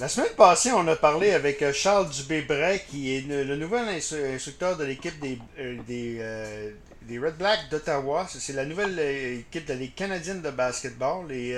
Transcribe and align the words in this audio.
La 0.00 0.06
semaine 0.06 0.32
passée, 0.36 0.70
on 0.70 0.86
a 0.86 0.94
parlé 0.94 1.32
avec 1.32 1.60
euh, 1.60 1.72
Charles 1.72 2.08
Dubé-Bray, 2.08 2.82
qui 2.88 3.16
est 3.16 3.26
le, 3.26 3.56
nouvel 3.56 3.88
instructeur 3.88 4.76
de 4.76 4.84
l'équipe 4.84 5.18
des, 5.18 5.40
euh, 5.58 5.76
euh, 5.90 6.70
des, 7.02 7.18
Red 7.18 7.36
Blacks 7.36 7.68
d'Ottawa. 7.68 8.24
C'est 8.30 8.52
la 8.52 8.64
nouvelle 8.64 8.96
équipe 9.40 9.66
de 9.66 9.72
la 9.72 9.78
Ligue 9.80 9.96
canadienne 9.96 10.40
de 10.40 10.50
basketball. 10.50 11.32
Et 11.32 11.48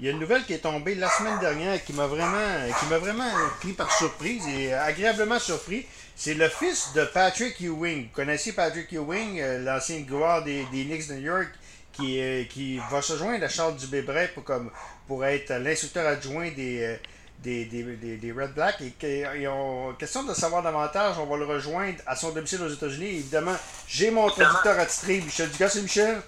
il 0.00 0.04
y 0.04 0.08
a 0.08 0.10
une 0.10 0.18
nouvelle 0.18 0.42
qui 0.46 0.54
est 0.54 0.58
tombée 0.58 0.96
la 0.96 1.08
semaine 1.10 1.38
dernière 1.38 1.84
qui 1.84 1.92
m'a 1.92 2.08
vraiment, 2.08 2.66
qui 2.80 2.86
m'a 2.86 2.98
vraiment 2.98 3.30
pris 3.60 3.72
par 3.72 3.96
surprise 3.96 4.42
et 4.48 4.72
agréablement 4.74 5.38
surpris. 5.38 5.86
C'est 6.16 6.34
le 6.34 6.48
fils 6.48 6.88
de 6.96 7.04
Patrick 7.04 7.60
Ewing. 7.60 8.06
Vous 8.06 8.12
connaissez 8.12 8.52
Patrick 8.52 8.92
Ewing, 8.92 9.40
l'ancien 9.64 10.04
joueur 10.08 10.42
des, 10.42 10.64
des 10.72 10.86
Knicks 10.86 11.06
de 11.06 11.14
New 11.14 11.20
York, 11.20 11.50
qui, 11.92 12.20
qui 12.50 12.80
va 12.90 13.00
se 13.00 13.16
joindre 13.16 13.44
à 13.44 13.48
Charles 13.48 13.76
Dubé-Bray 13.76 14.28
pour, 14.34 14.42
comme, 14.42 14.72
pour 15.06 15.24
être 15.24 15.52
l'instructeur 15.52 16.08
adjoint 16.08 16.50
des 16.50 16.98
des, 17.42 17.64
des, 17.64 18.16
des, 18.16 18.32
Red 18.32 18.54
Blacks. 18.54 18.82
Et, 19.02 19.48
ont 19.48 19.92
question 19.98 20.24
de 20.24 20.34
savoir 20.34 20.62
davantage, 20.62 21.16
on 21.18 21.26
va 21.26 21.36
le 21.36 21.44
rejoindre 21.44 21.98
à 22.06 22.16
son 22.16 22.30
domicile 22.30 22.62
aux 22.62 22.68
États-Unis. 22.68 23.06
Évidemment, 23.06 23.56
j'ai 23.86 24.10
mon 24.10 24.28
traducteur 24.28 24.78
attitré, 24.78 25.20
Michel 25.20 25.50
Dugas. 25.50 25.70
C'est 25.70 25.82
Michel? 25.82 26.18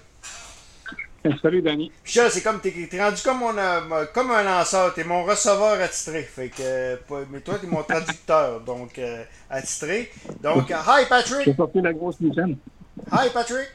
Salut, 1.41 1.61
Danny. 1.61 1.89
Michel, 2.03 2.29
c'est 2.31 2.41
comme, 2.41 2.59
t'es, 2.59 2.73
es 2.91 3.01
rendu 3.01 3.21
comme, 3.23 3.39
mon, 3.39 3.57
euh, 3.57 4.05
comme 4.13 4.31
un 4.31 4.43
lanceur. 4.43 4.93
T'es 4.93 5.05
mon 5.05 5.23
receveur 5.23 5.79
attitré. 5.79 6.23
Fait 6.23 6.49
que, 6.49 6.99
mais 7.31 7.39
toi, 7.39 7.55
t'es 7.59 7.67
mon 7.67 7.83
traducteur, 7.83 8.59
donc, 8.61 8.99
euh, 8.99 9.23
attitré. 9.49 10.11
Donc, 10.41 10.69
hi, 10.87 11.05
Patrick. 11.07 11.45
J'ai 11.45 11.55
sorti 11.55 11.81
la 11.81 11.93
grosse 11.93 12.17
Hi, 12.21 13.29
Patrick. 13.33 13.69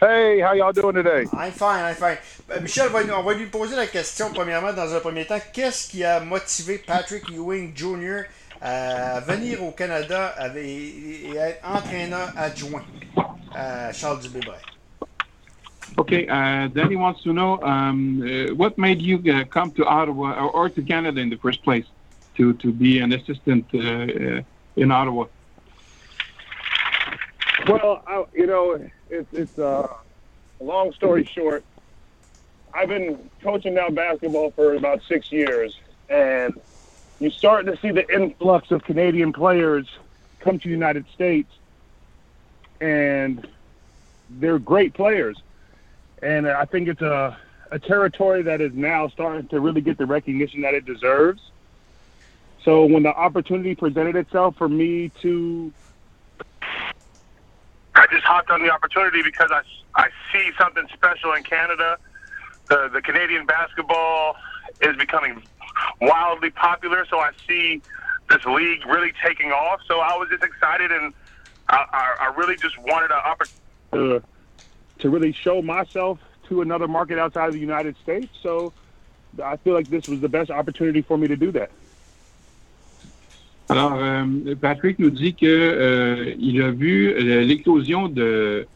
Hey, 0.00 0.38
how 0.38 0.52
y'all 0.52 0.72
doing 0.72 0.94
today? 0.94 1.24
I'm 1.32 1.50
fine, 1.50 1.82
I'm 1.82 1.96
fine. 1.96 2.18
Euh, 2.52 2.60
Michel, 2.60 2.88
on 3.12 3.22
va 3.24 3.34
lui 3.34 3.46
poser 3.46 3.74
la 3.74 3.88
question 3.88 4.30
premièrement 4.32 4.72
dans 4.72 4.94
un 4.94 5.00
premier 5.00 5.24
temps. 5.24 5.40
Qu'est-ce 5.52 5.90
qui 5.90 6.04
a 6.04 6.20
motivé 6.20 6.78
Patrick 6.78 7.28
Ewing 7.28 7.72
Jr. 7.74 8.28
à 8.60 9.18
venir 9.18 9.60
au 9.64 9.72
Canada 9.72 10.36
et 10.56 11.34
être 11.36 11.68
entraîneur 11.68 12.32
adjoint 12.36 12.84
à 13.52 13.92
Charles 13.92 14.20
Dubé-Brais? 14.20 14.62
Okay, 15.96 16.28
uh, 16.28 16.68
Danny 16.68 16.94
wants 16.94 17.20
to 17.24 17.32
know 17.32 17.60
um, 17.64 18.22
uh, 18.22 18.54
what 18.54 18.78
made 18.78 19.02
you 19.02 19.20
uh, 19.32 19.42
come 19.46 19.72
to 19.72 19.84
Ottawa 19.84 20.38
or, 20.38 20.50
or, 20.52 20.68
to 20.68 20.82
Canada 20.82 21.20
in 21.20 21.28
the 21.28 21.38
first 21.38 21.64
place 21.64 21.86
to, 22.36 22.52
to 22.52 22.70
be 22.70 23.00
an 23.00 23.12
assistant 23.12 23.64
uh, 23.74 23.78
uh 23.78 24.42
in 24.76 24.92
Ottawa? 24.92 25.24
Well, 27.68 28.02
I, 28.06 28.24
you 28.34 28.46
know, 28.46 28.88
it's 29.10 29.28
it's 29.32 29.58
uh, 29.58 29.88
long 30.60 30.92
story 30.92 31.24
short. 31.24 31.64
I've 32.72 32.88
been 32.88 33.30
coaching 33.42 33.74
now 33.74 33.90
basketball 33.90 34.52
for 34.52 34.74
about 34.74 35.02
six 35.08 35.30
years, 35.30 35.78
and 36.08 36.58
you're 37.20 37.30
starting 37.30 37.72
to 37.74 37.80
see 37.80 37.90
the 37.90 38.08
influx 38.10 38.70
of 38.70 38.84
Canadian 38.84 39.32
players 39.32 39.86
come 40.40 40.58
to 40.58 40.64
the 40.64 40.72
United 40.72 41.04
States, 41.14 41.50
and 42.80 43.46
they're 44.30 44.58
great 44.58 44.94
players. 44.94 45.36
And 46.22 46.48
I 46.48 46.64
think 46.64 46.88
it's 46.88 47.02
a 47.02 47.36
a 47.70 47.78
territory 47.78 48.42
that 48.42 48.62
is 48.62 48.72
now 48.72 49.08
starting 49.08 49.46
to 49.48 49.60
really 49.60 49.82
get 49.82 49.98
the 49.98 50.06
recognition 50.06 50.62
that 50.62 50.72
it 50.72 50.86
deserves. 50.86 51.42
So 52.64 52.86
when 52.86 53.02
the 53.02 53.14
opportunity 53.14 53.74
presented 53.74 54.16
itself 54.16 54.56
for 54.56 54.68
me 54.68 55.10
to 55.20 55.70
just 58.10 58.24
hopped 58.24 58.50
on 58.50 58.62
the 58.62 58.70
opportunity 58.70 59.22
because 59.22 59.50
I, 59.52 59.62
I 59.94 60.08
see 60.32 60.50
something 60.58 60.86
special 60.92 61.32
in 61.32 61.42
Canada. 61.42 61.98
The, 62.68 62.90
the 62.92 63.02
Canadian 63.02 63.46
basketball 63.46 64.36
is 64.80 64.96
becoming 64.96 65.42
wildly 66.00 66.50
popular, 66.50 67.06
so 67.08 67.18
I 67.18 67.30
see 67.48 67.82
this 68.28 68.44
league 68.44 68.84
really 68.86 69.12
taking 69.24 69.52
off. 69.52 69.80
So 69.86 70.00
I 70.00 70.16
was 70.16 70.28
just 70.30 70.42
excited, 70.42 70.92
and 70.92 71.12
I, 71.68 71.84
I, 71.92 72.26
I 72.26 72.34
really 72.36 72.56
just 72.56 72.78
wanted 72.78 73.10
an 73.10 73.20
opportunity 73.24 74.24
to 74.98 75.10
really 75.10 75.32
show 75.32 75.62
myself 75.62 76.18
to 76.48 76.62
another 76.62 76.88
market 76.88 77.18
outside 77.18 77.48
of 77.48 77.54
the 77.54 77.60
United 77.60 77.96
States. 78.02 78.32
So 78.42 78.72
I 79.42 79.56
feel 79.56 79.74
like 79.74 79.90
this 79.90 80.06
was 80.08 80.20
the 80.20 80.28
best 80.28 80.50
opportunity 80.50 81.02
for 81.02 81.16
me 81.16 81.28
to 81.28 81.36
do 81.36 81.52
that. 81.52 81.70
Alors, 83.70 83.94
euh, 83.96 84.24
Patrick 84.60 84.98
nous 84.98 85.10
dit 85.10 85.34
qu'il 85.34 85.48
euh, 85.48 86.64
a 86.64 86.70
vu 86.70 87.10
euh, 87.10 87.42
l'éclosion 87.42 88.08
de, 88.08 88.66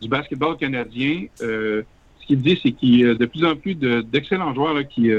du 0.00 0.08
basketball 0.08 0.56
canadien. 0.58 1.24
ce 1.38 1.84
qu'il 2.26 2.42
dit, 2.42 2.60
c'est 2.62 2.72
qu'il 2.72 3.00
y 3.00 3.04
a 3.04 3.14
de 3.14 3.26
plus 3.26 3.44
en 3.44 3.56
plus 3.56 3.74
d'excellents 3.74 4.54
joueurs 4.54 4.86
qui, 4.86 5.10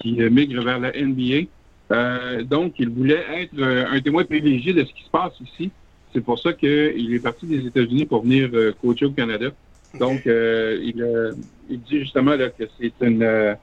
qui 0.00 0.12
migrent 0.30 0.62
vers 0.62 0.80
la 0.80 0.92
NBA. 0.92 2.42
donc, 2.44 2.74
il 2.78 2.90
voulait 2.90 3.24
être 3.36 3.62
un 3.62 4.00
témoin 4.00 4.24
privilégié 4.24 4.72
de 4.72 4.84
ce 4.84 4.92
qui 4.92 5.04
se 5.04 5.10
passe 5.10 5.32
ici. 5.40 5.70
C'est 6.12 6.20
pour 6.20 6.38
ça 6.40 6.52
qu'il 6.52 7.14
est 7.14 7.22
parti 7.22 7.46
des 7.46 7.64
États-Unis 7.66 8.04
pour 8.04 8.22
venir 8.22 8.50
coacher 8.82 9.06
au 9.06 9.12
Canada. 9.12 9.50
Donc, 9.98 10.22
il, 10.26 11.34
il, 11.70 11.80
dit 11.80 12.00
justement 12.00 12.34
là, 12.34 12.50
que 12.50 12.64
c'est 12.78 12.92
une 13.00 13.56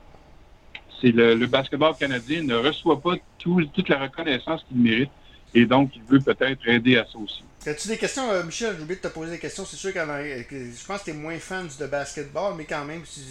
c'est 1.02 1.12
le, 1.12 1.36
le, 1.36 1.48
basketball 1.48 1.96
canadien 1.96 2.44
ne 2.44 2.56
reçoit 2.56 3.00
pas 3.00 3.16
tout, 3.38 3.64
toute 3.74 3.90
la 3.90 4.00
reconnaissance 4.00 4.64
qu'il 4.68 4.78
mérite. 4.78 5.12
Et 5.54 5.66
donc, 5.66 5.92
il 5.96 6.04
veut 6.04 6.20
peut-être 6.20 6.68
aider 6.68 6.98
à 6.98 7.06
ça 7.06 7.18
aussi. 7.18 7.42
As-tu 7.66 7.88
des 7.88 7.98
questions, 7.98 8.30
euh, 8.32 8.44
Michel? 8.44 8.76
J'ai 8.78 8.84
oublié 8.84 8.96
de 8.96 9.08
te 9.08 9.14
poser 9.14 9.32
des 9.32 9.40
questions. 9.40 9.66
C'est 9.66 9.76
sûr 9.76 9.94
que 9.94 10.00
je 10.00 10.86
pense 10.86 11.00
que 11.00 11.06
tu 11.06 11.12
es 11.12 11.14
moins 11.14 11.38
fan 11.38 11.68
de 11.80 11.86
basketball, 11.88 12.54
mais 12.58 12.66
quand 12.66 12.86
même, 12.86 13.02
si, 13.06 13.22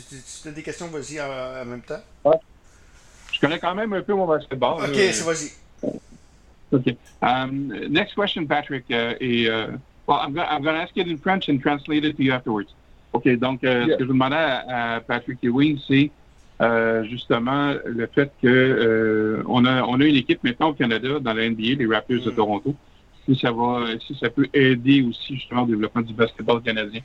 tu 0.43 0.49
as 0.49 0.53
des 0.53 0.63
questions, 0.63 0.89
vas-y 0.89 1.21
en, 1.21 1.65
même 1.65 1.83
temps. 1.83 2.03
Ouais. 2.25 2.37
Je 3.33 3.41
connais 3.41 3.59
quand 3.59 3.75
même 3.75 3.93
un 3.93 4.03
peu 4.03 4.15
mon 4.15 4.27
basketball. 4.27 4.83
OK, 4.85 4.95
c'est 4.95 5.23
vas-y. 5.23 5.53
OK. 6.73 6.97
Um, 7.23 7.69
next 7.89 8.15
question, 8.15 8.47
Patrick. 8.47 8.85
Uh, 8.91 9.15
est, 9.21 9.49
uh, 9.49 9.79
well, 10.07 10.19
I'm 10.21 10.35
going 10.35 10.75
to 10.75 10.83
ask 10.83 10.97
it 10.97 11.07
in 11.07 11.17
French 11.19 11.49
and 11.49 11.61
translate 11.61 12.05
it 12.05 12.17
to 12.17 12.23
you 12.23 12.33
afterwards. 12.33 12.75
OK, 13.13 13.39
donc, 13.39 13.63
uh, 13.63 13.69
yeah. 13.69 13.87
ce 13.87 13.99
que 13.99 14.05
je 14.05 14.09
demandais 14.09 14.37
à, 14.37 14.97
à 14.97 15.01
Patrick 15.01 15.39
Ewing, 15.43 15.79
c'est 15.87 16.11
euh, 16.61 17.05
justement 17.05 17.75
le 17.85 18.07
fait 18.07 18.33
que 18.43 18.49
euh, 18.49 19.43
on 19.47 19.65
a 19.67 19.83
on 19.83 20.01
a 20.01 20.05
une 20.05 20.17
équipe 20.17 20.43
maintenant 20.43 20.71
au 20.71 20.75
Canada 20.75 21.19
dans 21.21 21.35
la 21.35 21.49
NBA, 21.49 21.75
les 21.79 21.87
Raptors 21.87 22.25
de 22.25 22.31
mm. 22.31 22.35
Toronto. 22.35 22.75
Si 23.27 23.37
ça 23.37 23.51
va, 23.51 23.87
si 24.07 24.15
ça 24.15 24.31
peut 24.31 24.47
aider 24.55 25.03
aussi 25.03 25.35
justement 25.35 25.65
au 25.65 25.67
développement 25.67 26.03
du 26.03 26.15
basketball 26.15 26.63
canadien. 26.63 27.03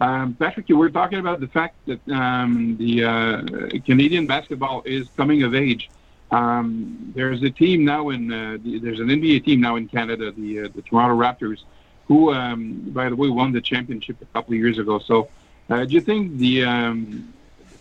Um, 0.00 0.34
Patrick, 0.38 0.68
you 0.68 0.76
were 0.76 0.90
talking 0.90 1.18
about 1.18 1.40
the 1.40 1.46
fact 1.46 1.76
that 1.86 2.00
um, 2.10 2.76
the 2.78 3.04
uh, 3.04 3.42
Canadian 3.86 4.26
basketball 4.26 4.82
is 4.84 5.08
coming 5.16 5.42
of 5.44 5.54
age. 5.54 5.88
Um, 6.30 7.12
there's 7.14 7.42
a 7.42 7.50
team 7.50 7.84
now 7.84 8.10
in 8.10 8.32
uh, 8.32 8.58
the, 8.62 8.78
there's 8.80 9.00
an 9.00 9.06
NBA 9.06 9.44
team 9.44 9.60
now 9.60 9.76
in 9.76 9.88
Canada, 9.88 10.32
the 10.32 10.60
uh, 10.60 10.68
the 10.74 10.82
Toronto 10.82 11.16
Raptors, 11.16 11.62
who, 12.08 12.32
um, 12.32 12.82
by 12.88 13.08
the 13.08 13.16
way, 13.16 13.28
won 13.28 13.52
the 13.52 13.60
championship 13.60 14.20
a 14.20 14.26
couple 14.26 14.54
of 14.54 14.58
years 14.58 14.78
ago. 14.78 14.98
So, 14.98 15.28
uh, 15.70 15.84
do 15.84 15.94
you 15.94 16.00
think 16.00 16.38
the 16.38 16.64
um, 16.64 17.32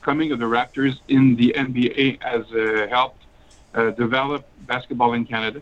coming 0.03 0.31
of 0.31 0.40
the 0.40 0.46
Raptors 0.46 1.00
in 1.08 1.36
the 1.36 1.53
NBA 1.58 2.22
has 2.22 2.46
uh, 2.52 2.88
helped 2.90 3.24
uh, 3.74 3.91
develop 3.91 4.46
basketball 4.68 5.14
in 5.14 5.25
Canada? 5.25 5.62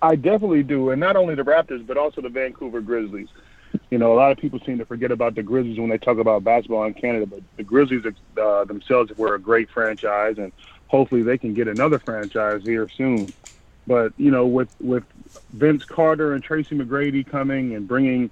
I 0.00 0.16
definitely 0.16 0.62
do, 0.62 0.90
and 0.90 1.00
not 1.00 1.16
only 1.16 1.34
the 1.34 1.42
Raptors, 1.42 1.86
but 1.86 1.96
also 1.96 2.20
the 2.20 2.28
Vancouver 2.28 2.80
Grizzlies. 2.80 3.28
You 3.90 3.98
know, 3.98 4.12
a 4.12 4.16
lot 4.16 4.32
of 4.32 4.38
people 4.38 4.58
seem 4.66 4.78
to 4.78 4.84
forget 4.84 5.12
about 5.12 5.34
the 5.34 5.42
Grizzlies 5.42 5.78
when 5.78 5.88
they 5.88 5.98
talk 5.98 6.18
about 6.18 6.44
basketball 6.44 6.84
in 6.84 6.94
Canada, 6.94 7.26
but 7.26 7.40
the 7.56 7.62
Grizzlies 7.62 8.04
uh, 8.40 8.64
themselves 8.64 9.12
were 9.16 9.34
a 9.34 9.38
great 9.38 9.70
franchise, 9.70 10.38
and 10.38 10.52
hopefully 10.88 11.22
they 11.22 11.38
can 11.38 11.54
get 11.54 11.68
another 11.68 11.98
franchise 11.98 12.62
here 12.64 12.88
soon. 12.96 13.32
But 13.86 14.12
you 14.16 14.30
know, 14.30 14.46
with 14.46 14.68
with 14.80 15.04
Vince 15.52 15.84
Carter 15.84 16.34
and 16.34 16.42
Tracy 16.42 16.76
McGrady 16.76 17.26
coming 17.26 17.74
and 17.74 17.88
bringing 17.88 18.30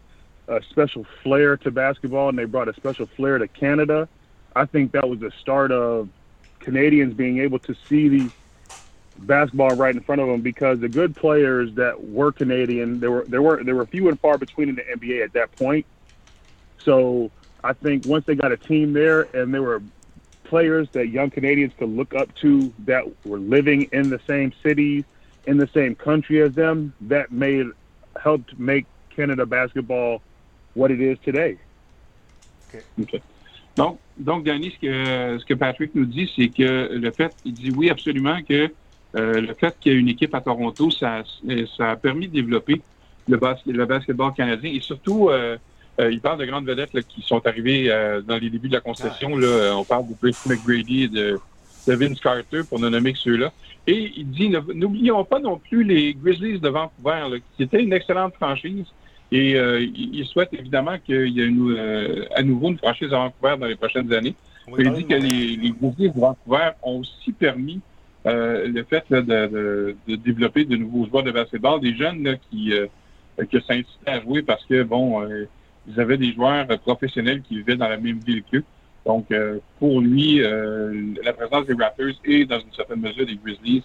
a 0.49 0.61
special 0.71 1.07
flair 1.23 1.57
to 1.59 1.71
basketball, 1.71 2.29
and 2.29 2.39
they 2.39 2.45
brought 2.45 2.69
a 2.69 2.75
special 2.75 3.07
flair 3.17 3.39
to 3.39 3.49
Canada. 3.49 4.09
I 4.57 4.67
think 4.67 4.93
that 4.93 5.09
was 5.09 5.21
the 5.21 5.31
start 5.41 5.73
of 5.73 6.09
Canadians 6.61 7.15
being 7.15 7.39
able 7.39 7.59
to 7.61 7.75
see 7.89 8.09
the 8.09 8.31
basketball 9.19 9.73
right 9.73 9.95
in 9.95 10.03
front 10.03 10.21
of 10.21 10.29
them 10.29 10.41
because 10.41 10.81
the 10.81 10.89
good 10.89 11.15
players 11.17 11.71
that 11.75 12.03
were 12.03 12.33
Canadian, 12.33 13.01
there 13.01 13.11
were 13.11 13.25
there 13.29 13.43
were 13.43 13.63
there 13.65 13.77
were 13.77 13.87
few 13.87 14.09
and 14.09 14.19
far 14.21 14.39
between 14.39 14.69
in 14.69 14.75
the 14.75 14.83
NBA 14.83 15.25
at 15.25 15.33
that 15.35 15.53
point. 15.53 15.87
So 16.85 17.31
I 17.63 17.73
think 17.75 18.05
once 18.05 18.25
they 18.27 18.35
got 18.35 18.53
a 18.53 18.57
team 18.57 18.93
there 18.93 19.23
and 19.37 19.53
there 19.53 19.63
were 19.63 19.83
players 20.45 20.89
that 20.93 21.09
young 21.09 21.31
Canadians 21.31 21.73
could 21.79 21.91
look 21.91 22.15
up 22.15 22.35
to 22.37 22.73
that 22.81 23.05
were 23.25 23.39
living 23.39 23.89
in 23.93 24.11
the 24.11 24.21
same 24.27 24.53
cities, 24.63 25.05
in 25.47 25.59
the 25.59 25.69
same 25.75 25.95
country 25.95 26.43
as 26.43 26.53
them, 26.55 26.95
that 27.03 27.31
made 27.31 27.67
helped 28.21 28.59
make 28.59 28.87
Canada 29.15 29.47
basketball 29.47 30.23
what 30.75 30.91
it 30.91 31.01
is 31.01 31.19
today. 31.25 31.59
Okay. 32.69 32.85
okay. 33.03 33.23
Donc, 33.81 33.99
donc 34.19 34.45
Danny, 34.45 34.71
ce 34.71 34.79
que, 34.79 35.39
ce 35.39 35.45
que 35.47 35.55
Patrick 35.55 35.95
nous 35.95 36.05
dit, 36.05 36.31
c'est 36.37 36.49
que 36.49 36.91
le 36.93 37.11
fait, 37.11 37.33
il 37.47 37.55
dit 37.55 37.71
oui, 37.75 37.89
absolument, 37.89 38.39
que 38.47 38.71
euh, 39.17 39.41
le 39.41 39.55
fait 39.55 39.75
qu'il 39.81 39.93
y 39.93 39.95
ait 39.95 39.99
une 39.99 40.09
équipe 40.09 40.35
à 40.35 40.41
Toronto, 40.41 40.91
ça, 40.91 41.23
ça 41.77 41.91
a 41.93 41.97
permis 41.97 42.29
de 42.29 42.35
développer 42.35 42.83
le, 43.27 43.41
le 43.67 43.87
basketball 43.87 44.35
canadien 44.35 44.71
et 44.71 44.81
surtout, 44.81 45.31
euh, 45.31 45.57
euh, 45.99 46.13
il 46.13 46.21
parle 46.21 46.39
de 46.41 46.45
grandes 46.45 46.67
vedettes 46.67 47.01
qui 47.09 47.23
sont 47.23 47.45
arrivées 47.47 47.89
dans 48.27 48.37
les 48.37 48.51
débuts 48.51 48.69
de 48.69 48.75
la 48.75 48.81
concession. 48.81 49.37
Là, 49.37 49.75
on 49.75 49.85
parle 49.85 50.09
de 50.09 50.15
Chris 50.15 50.37
McGrady 50.47 51.05
et 51.05 51.09
de 51.09 51.41
de 51.87 51.95
Vince 51.95 52.21
Carter, 52.21 52.63
pour 52.69 52.79
ne 52.79 52.89
nommer 52.89 53.13
que 53.13 53.19
ceux-là. 53.19 53.53
Et 53.87 54.13
il 54.17 54.31
dit, 54.31 54.51
n'oublions 54.75 55.25
pas 55.25 55.41
non 55.41 55.59
plus 55.59 55.83
les 55.83 56.15
Grizzlies 56.15 56.61
de 56.61 56.69
Vancouver, 56.69 57.41
qui 57.57 57.63
étaient 57.63 57.83
une 57.83 57.93
excellente 57.93 58.35
franchise. 58.35 58.87
Et 59.33 59.55
euh, 59.55 59.81
il 59.81 60.25
souhaite 60.27 60.53
évidemment 60.53 60.99
qu'il 60.99 61.29
y 61.29 61.41
ait 61.41 61.47
une, 61.47 61.77
euh, 61.77 62.25
à 62.35 62.43
nouveau 62.43 62.71
une 62.71 62.79
franchise 62.79 63.13
à 63.13 63.19
Vancouver 63.19 63.57
dans 63.61 63.67
les 63.67 63.77
prochaines 63.77 64.13
années. 64.13 64.35
Il 64.79 64.93
dit 64.93 65.05
que 65.05 65.15
les, 65.15 65.57
les 65.57 65.71
Grizzlies 65.71 66.11
de 66.11 66.19
Vancouver 66.19 66.71
ont 66.83 67.01
aussi 67.01 67.33
permis 67.33 67.81
euh, 68.27 68.67
le 68.67 68.83
fait 68.85 69.05
de, 69.11 69.21
de, 69.21 69.97
de, 70.07 70.17
développer 70.17 70.65
de 70.65 70.77
nouveaux 70.77 71.07
joueurs 71.07 71.23
de 71.23 71.31
basketball, 71.31 71.81
des 71.81 71.95
jeunes 71.95 72.23
là, 72.25 72.35
qui, 72.51 72.73
euh, 72.73 72.87
qui 73.51 73.57
s'incitaient 73.67 74.11
à 74.11 74.21
jouer 74.21 74.43
parce 74.43 74.65
que, 74.67 74.83
bon, 74.83 75.23
euh, 75.23 75.47
ils 75.89 75.99
avaient 75.99 76.19
des 76.19 76.33
joueurs 76.33 76.67
professionnels 76.81 77.41
qui 77.43 77.57
vivaient 77.57 77.77
dans 77.77 77.89
la 77.89 77.97
même 77.97 78.19
ville 78.19 78.43
qu'eux. 78.51 78.65
Donc, 79.07 79.31
euh, 79.31 79.59
pour 79.79 80.01
lui, 80.01 80.41
la 80.41 81.33
présence 81.33 81.67
des 81.67 81.75
Raptors 81.75 82.21
et, 82.25 82.45
dans 82.45 82.61
une 82.61 82.73
certaine 82.77 83.01
mesure, 83.01 83.25
des 83.25 83.37
Grizzlies 83.37 83.83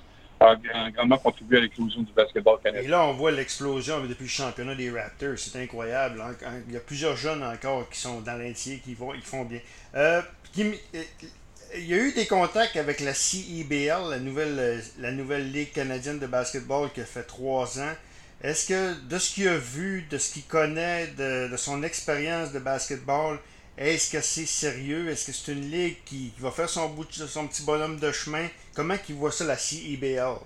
grandement 0.93 1.17
contribué 1.17 1.57
à 1.57 1.61
l'éclosion 1.61 2.01
du 2.01 2.11
basketball 2.13 2.59
canadien. 2.61 2.83
Et 2.83 2.87
là, 2.87 3.05
on 3.05 3.13
voit 3.13 3.31
l'explosion 3.31 4.01
depuis 4.01 4.23
le 4.23 4.29
championnat 4.29 4.75
des 4.75 4.91
Raptors. 4.91 5.37
C'est 5.37 5.61
incroyable. 5.61 6.21
Il 6.67 6.73
y 6.73 6.77
a 6.77 6.79
plusieurs 6.79 7.17
jeunes 7.17 7.43
encore 7.43 7.89
qui 7.89 7.99
sont 7.99 8.21
dans 8.21 8.37
l'entier, 8.37 8.81
qui, 8.83 8.95
qui 8.95 9.21
font 9.23 9.45
bien. 9.45 9.59
Euh, 9.95 10.21
il 10.57 11.85
y 11.85 11.93
a 11.93 11.97
eu 11.97 12.13
des 12.13 12.25
contacts 12.25 12.77
avec 12.77 12.99
la 13.01 13.13
CEBL, 13.13 14.09
la 14.09 14.19
nouvelle, 14.19 14.81
la 14.99 15.11
nouvelle 15.11 15.51
Ligue 15.51 15.71
canadienne 15.71 16.19
de 16.19 16.27
basketball 16.27 16.91
qui 16.91 17.01
a 17.01 17.05
fait 17.05 17.23
trois 17.23 17.79
ans. 17.79 17.93
Est-ce 18.41 18.67
que, 18.67 18.93
de 19.09 19.17
ce 19.17 19.33
qu'il 19.33 19.47
a 19.47 19.57
vu, 19.57 20.05
de 20.09 20.17
ce 20.17 20.33
qu'il 20.33 20.43
connaît, 20.43 21.07
de, 21.17 21.49
son 21.57 21.83
expérience 21.83 22.51
de 22.51 22.59
basketball, 22.59 23.39
est-ce 23.77 24.11
que 24.11 24.21
c'est 24.21 24.45
sérieux? 24.45 25.09
Est-ce 25.09 25.25
que 25.25 25.31
c'est 25.31 25.51
une 25.51 25.69
ligue 25.69 25.97
qui, 26.05 26.31
qui, 26.35 26.41
va 26.41 26.51
faire 26.51 26.69
son, 26.69 26.89
bout, 26.89 27.11
son 27.11 27.47
petit 27.47 27.63
bonhomme 27.63 27.99
de 27.99 28.11
chemin? 28.11 28.47
Comment 28.75 28.95
il 29.07 29.15
voit 29.15 29.31
ça, 29.31 29.45
la 29.45 29.55
CEBL? 29.55 30.39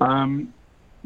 Um, 0.00 0.52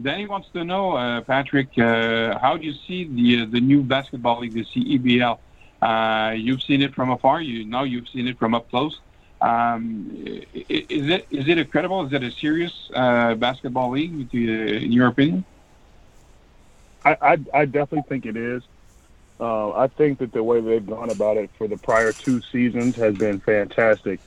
Danny 0.01 0.27
wants 0.27 0.49
to 0.55 0.65
know, 0.65 0.97
uh, 0.97 1.21
Patrick, 1.21 1.69
uh, 1.79 2.39
how 2.39 2.57
do 2.57 2.65
you 2.65 2.73
see 2.87 3.05
the, 3.05 3.43
uh, 3.43 3.47
the 3.51 3.61
new 3.61 3.83
basketball 3.83 4.41
league, 4.41 4.55
the 4.55 4.65
CEBL? 4.65 5.39
Uh, 5.83 6.33
you've 6.35 6.63
seen 6.63 6.83
it 6.83 6.95
from 6.95 7.11
afar. 7.11 7.41
You 7.41 7.65
now 7.65 7.85
you've 7.85 8.09
seen 8.09 8.27
it 8.27 8.39
from 8.39 8.55
up 8.55 8.69
close. 8.71 8.99
Um, 9.41 10.11
is 10.53 11.09
it 11.09 11.27
is 11.31 11.47
it 11.47 11.59
a 11.59 11.65
credible? 11.65 12.05
Is 12.05 12.13
it 12.13 12.25
a 12.25 12.33
serious 12.33 12.73
uh, 12.93 13.35
basketball 13.35 13.91
league, 13.91 14.35
in 14.35 14.91
your 14.91 15.07
opinion? 15.07 15.45
I, 17.05 17.17
I, 17.23 17.39
I 17.55 17.65
definitely 17.65 18.09
think 18.09 18.27
it 18.27 18.37
is. 18.37 18.65
Uh, 19.39 19.71
I 19.71 19.87
think 19.87 20.19
that 20.19 20.33
the 20.33 20.43
way 20.43 20.61
they've 20.61 20.85
gone 20.85 21.11
about 21.11 21.37
it 21.37 21.51
for 21.57 21.69
the 21.69 21.77
prior 21.77 22.11
two 22.11 22.41
seasons 22.51 22.97
has 22.97 23.17
been 23.17 23.39
fantastic. 23.39 24.19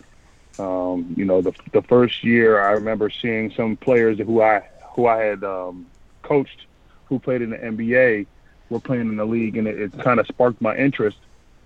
Um, 0.59 1.13
you 1.17 1.25
know, 1.25 1.41
the 1.41 1.53
the 1.73 1.81
first 1.83 2.23
year 2.23 2.61
I 2.61 2.71
remember 2.73 3.09
seeing 3.09 3.51
some 3.55 3.77
players 3.77 4.19
who 4.19 4.41
I 4.41 4.61
who 4.95 5.07
I 5.07 5.23
had 5.23 5.43
um, 5.43 5.87
coached 6.23 6.67
who 7.05 7.19
played 7.19 7.41
in 7.41 7.49
the 7.49 7.57
NBA 7.57 8.27
were 8.69 8.79
playing 8.79 9.09
in 9.09 9.17
the 9.17 9.25
league, 9.25 9.57
and 9.57 9.67
it, 9.67 9.79
it 9.79 10.03
kind 10.03 10.19
of 10.19 10.27
sparked 10.27 10.61
my 10.61 10.75
interest 10.75 11.17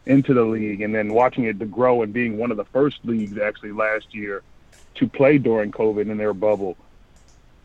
into 0.05 0.33
the 0.33 0.43
league 0.43 0.81
and 0.81 0.93
then 0.93 1.13
watching 1.13 1.45
it 1.45 1.59
to 1.59 1.65
grow 1.65 2.03
and 2.03 2.13
being 2.13 2.37
one 2.37 2.51
of 2.51 2.57
the 2.57 2.65
first 2.65 2.97
leagues 3.03 3.39
actually 3.39 3.71
last 3.71 4.13
year 4.13 4.43
to 4.95 5.07
play 5.07 5.37
during 5.37 5.71
COVID 5.71 6.09
in 6.09 6.17
their 6.17 6.33
bubble. 6.33 6.77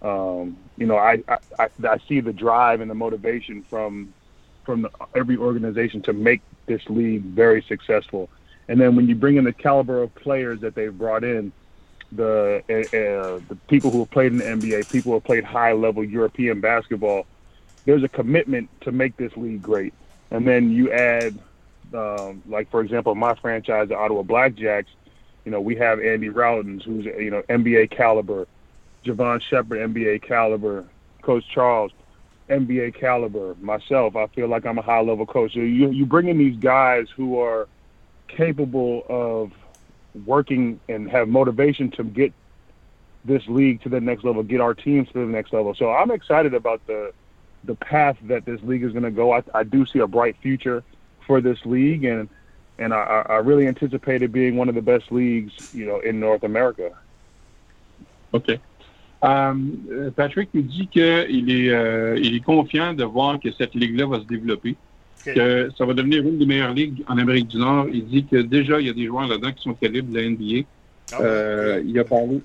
Um, 0.03 0.57
you 0.77 0.87
know, 0.87 0.97
I, 0.97 1.23
I, 1.29 1.69
I 1.85 1.99
see 2.09 2.21
the 2.21 2.33
drive 2.33 2.81
and 2.81 2.91
the 2.91 2.95
motivation 2.95 3.65
from 3.69 4.15
from 4.65 4.87
every 5.15 5.37
organization 5.37 6.03
to 6.03 6.13
make 6.13 6.43
this 6.67 6.83
league 6.89 7.23
very 7.23 7.63
successful. 7.67 8.29
And 8.71 8.81
then 8.81 8.95
when 8.95 9.09
you 9.09 9.17
bring 9.17 9.37
in 9.37 9.43
the 9.43 9.53
caliber 9.53 10.01
of 10.01 10.15
players 10.15 10.61
that 10.61 10.77
they've 10.77 10.97
brought 10.97 11.25
in, 11.25 11.51
the 12.13 12.63
uh, 12.69 13.45
the 13.49 13.57
people 13.67 13.91
who 13.91 13.99
have 13.99 14.11
played 14.13 14.31
in 14.31 14.39
the 14.39 14.45
NBA, 14.45 14.89
people 14.93 15.11
who 15.11 15.17
have 15.17 15.25
played 15.25 15.43
high 15.43 15.73
level 15.73 16.05
European 16.05 16.61
basketball, 16.61 17.27
there's 17.85 18.05
a 18.05 18.09
commitment 18.09 18.71
to 18.83 18.93
make 18.93 19.17
this 19.17 19.37
league 19.37 19.61
great. 19.61 19.93
And 20.31 20.47
then 20.47 20.71
you 20.71 20.93
add 20.93 21.37
um, 21.93 22.45
like 22.47 22.71
for 22.71 22.81
example, 22.81 23.13
my 23.17 23.35
franchise, 23.35 23.89
the 23.89 23.97
Ottawa 23.97 24.23
Blackjacks, 24.23 24.87
you 25.45 25.51
know, 25.51 25.61
we 25.61 25.75
have 25.75 25.99
Andy 25.99 26.29
Rautins, 26.29 26.85
who's 26.85 27.07
you 27.07 27.33
know 27.33 27.43
NBA 27.49 27.91
caliber, 27.91 28.47
Javon 29.05 29.43
Shepard, 29.43 29.81
NBA 29.81 30.23
caliber, 30.23 30.85
Coach 31.23 31.45
Charles, 31.53 31.91
NBA 32.49 32.95
caliber. 32.95 33.57
Myself, 33.61 34.15
I 34.15 34.29
feel 34.29 34.47
like 34.47 34.65
I'm 34.65 34.79
a 34.79 34.83
high 34.83 35.01
level 35.01 35.27
coach. 35.27 35.55
So 35.55 35.59
you 35.59 35.91
you 35.91 36.07
bring 36.07 36.29
in 36.29 36.39
these 36.39 36.57
guys 36.57 37.09
who 37.17 37.41
are 37.41 37.67
capable 38.37 39.05
of 39.09 39.53
working 40.27 40.81
and 40.89 41.11
have 41.11 41.29
motivation 41.29 41.91
to 41.93 42.05
get 42.05 42.33
this 43.25 43.47
league 43.49 43.83
to 43.83 43.89
the 43.89 44.01
next 44.01 44.25
level, 44.25 44.43
get 44.43 44.61
our 44.61 44.75
teams 44.75 45.09
to 45.09 45.15
the 45.15 45.33
next 45.33 45.53
level. 45.53 45.75
So 45.75 45.91
I'm 45.91 46.11
excited 46.11 46.55
about 46.55 46.87
the 46.87 47.13
the 47.65 47.75
path 47.75 48.17
that 48.23 48.47
this 48.47 48.61
league 48.63 48.83
is 48.83 48.93
going 48.93 49.03
to 49.03 49.11
go. 49.11 49.33
I, 49.33 49.43
I 49.55 49.65
do 49.65 49.85
see 49.85 49.99
a 49.99 50.07
bright 50.07 50.35
future 50.41 50.83
for 51.27 51.43
this 51.43 51.59
league, 51.67 52.05
and 52.05 52.29
and 52.79 52.95
I, 52.95 53.27
I 53.29 53.37
really 53.37 53.67
anticipate 53.67 54.23
it 54.23 54.33
being 54.33 54.57
one 54.57 54.69
of 54.71 54.75
the 54.75 54.83
best 54.83 55.13
leagues, 55.13 55.53
you 55.75 55.85
know, 55.87 56.01
in 56.01 56.19
North 56.19 56.43
America. 56.43 56.93
OK. 58.33 58.59
Um, 59.23 60.13
Patrick 60.17 60.49
nous 60.55 60.63
dit 60.63 60.87
qu'il 60.87 61.51
est, 61.51 61.69
euh, 61.69 62.19
il 62.19 62.37
est 62.37 62.45
confiant 62.45 62.95
de 62.95 63.05
voir 63.05 63.39
que 63.39 63.53
cette 63.53 63.75
ligue-là 63.75 64.07
va 64.07 64.21
se 64.21 64.25
développer, 64.25 64.77
okay. 65.21 65.35
que 65.35 65.71
ça 65.77 65.85
va 65.85 65.95
devenir 65.95 66.23
une 66.27 66.39
des 66.39 66.47
meilleures 66.47 66.73
ligues 66.73 67.05
en 67.09 67.19
Amérique 67.19 67.49
du 67.49 67.59
Nord. 67.59 67.87
Il 67.93 68.07
dit 68.07 68.25
que 68.25 68.37
déjà, 68.37 68.81
il 68.81 68.87
y 68.87 68.91
a 68.91 68.95
des 68.95 69.07
joueurs 69.07 69.29
là-dedans 69.29 69.53
qui 69.53 69.63
sont 69.63 69.75
calibres 69.75 70.13
de 70.13 70.19
la 70.19 70.29
NBA. 70.29 70.67
Ah 71.13 71.21
euh, 71.23 71.83
il, 71.85 71.99
a 71.99 72.05
parlé, 72.05 72.41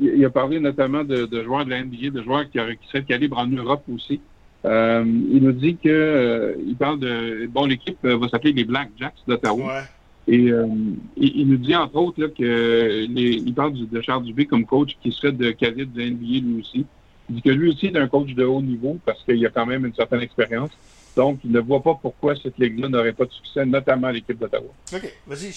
il 0.00 0.24
a 0.24 0.30
parlé 0.30 0.60
notamment 0.60 1.04
de, 1.04 1.26
de, 1.26 1.42
joueurs 1.42 1.64
de 1.64 1.70
la 1.70 1.82
NBA, 1.82 2.10
de 2.10 2.22
joueurs 2.22 2.44
qui, 2.50 2.58
qui 2.58 2.88
seraient 2.88 3.04
calibres 3.04 3.38
en 3.38 3.46
Europe 3.46 3.82
aussi. 3.92 4.20
Euh, 4.64 5.04
il 5.04 5.42
nous 5.42 5.52
dit 5.52 5.76
que 5.76 5.88
euh, 5.88 6.54
il 6.64 6.76
parle 6.76 7.00
de 7.00 7.48
bon 7.50 7.66
l'équipe 7.66 7.98
va 8.04 8.28
s'appeler 8.28 8.52
les 8.52 8.64
Black 8.64 8.90
Jacks 8.98 9.14
d'Ottawa. 9.26 9.66
Ouais. 9.66 9.82
Et 10.28 10.52
euh, 10.52 10.68
il, 11.16 11.40
il, 11.40 11.48
nous 11.48 11.56
dit 11.56 11.74
entre 11.74 11.96
autres 11.96 12.20
là, 12.20 12.28
que 12.28 13.06
les, 13.08 13.32
il 13.32 13.54
parle 13.54 13.72
de 13.74 14.00
Charles 14.00 14.22
Dubé 14.22 14.46
comme 14.46 14.64
coach 14.64 14.96
qui 15.02 15.10
serait 15.10 15.32
de 15.32 15.50
calibre 15.50 15.92
de 15.92 16.02
NBA 16.02 16.46
lui 16.46 16.60
aussi. 16.60 16.86
Il 17.28 17.36
dit 17.36 17.42
que 17.42 17.50
lui 17.50 17.70
aussi 17.70 17.86
est 17.86 17.96
un 17.96 18.06
coach 18.06 18.34
de 18.34 18.44
haut 18.44 18.62
niveau 18.62 18.98
parce 19.04 19.22
qu'il 19.24 19.44
a 19.44 19.50
quand 19.50 19.66
même 19.66 19.84
une 19.84 19.94
certaine 19.94 20.20
expérience. 20.20 20.70
Donc, 21.16 21.40
il 21.44 21.52
ne 21.52 21.60
voit 21.60 21.82
pas 21.82 21.98
pourquoi 22.00 22.34
cette 22.36 22.58
ligue-là 22.58 22.88
n'aurait 22.88 23.12
pas 23.12 23.24
de 23.24 23.32
succès, 23.32 23.64
notamment 23.66 24.08
l'équipe 24.08 24.38
d'Ottawa. 24.38 24.70
OK. 24.92 25.12
Vas-y, 25.26 25.50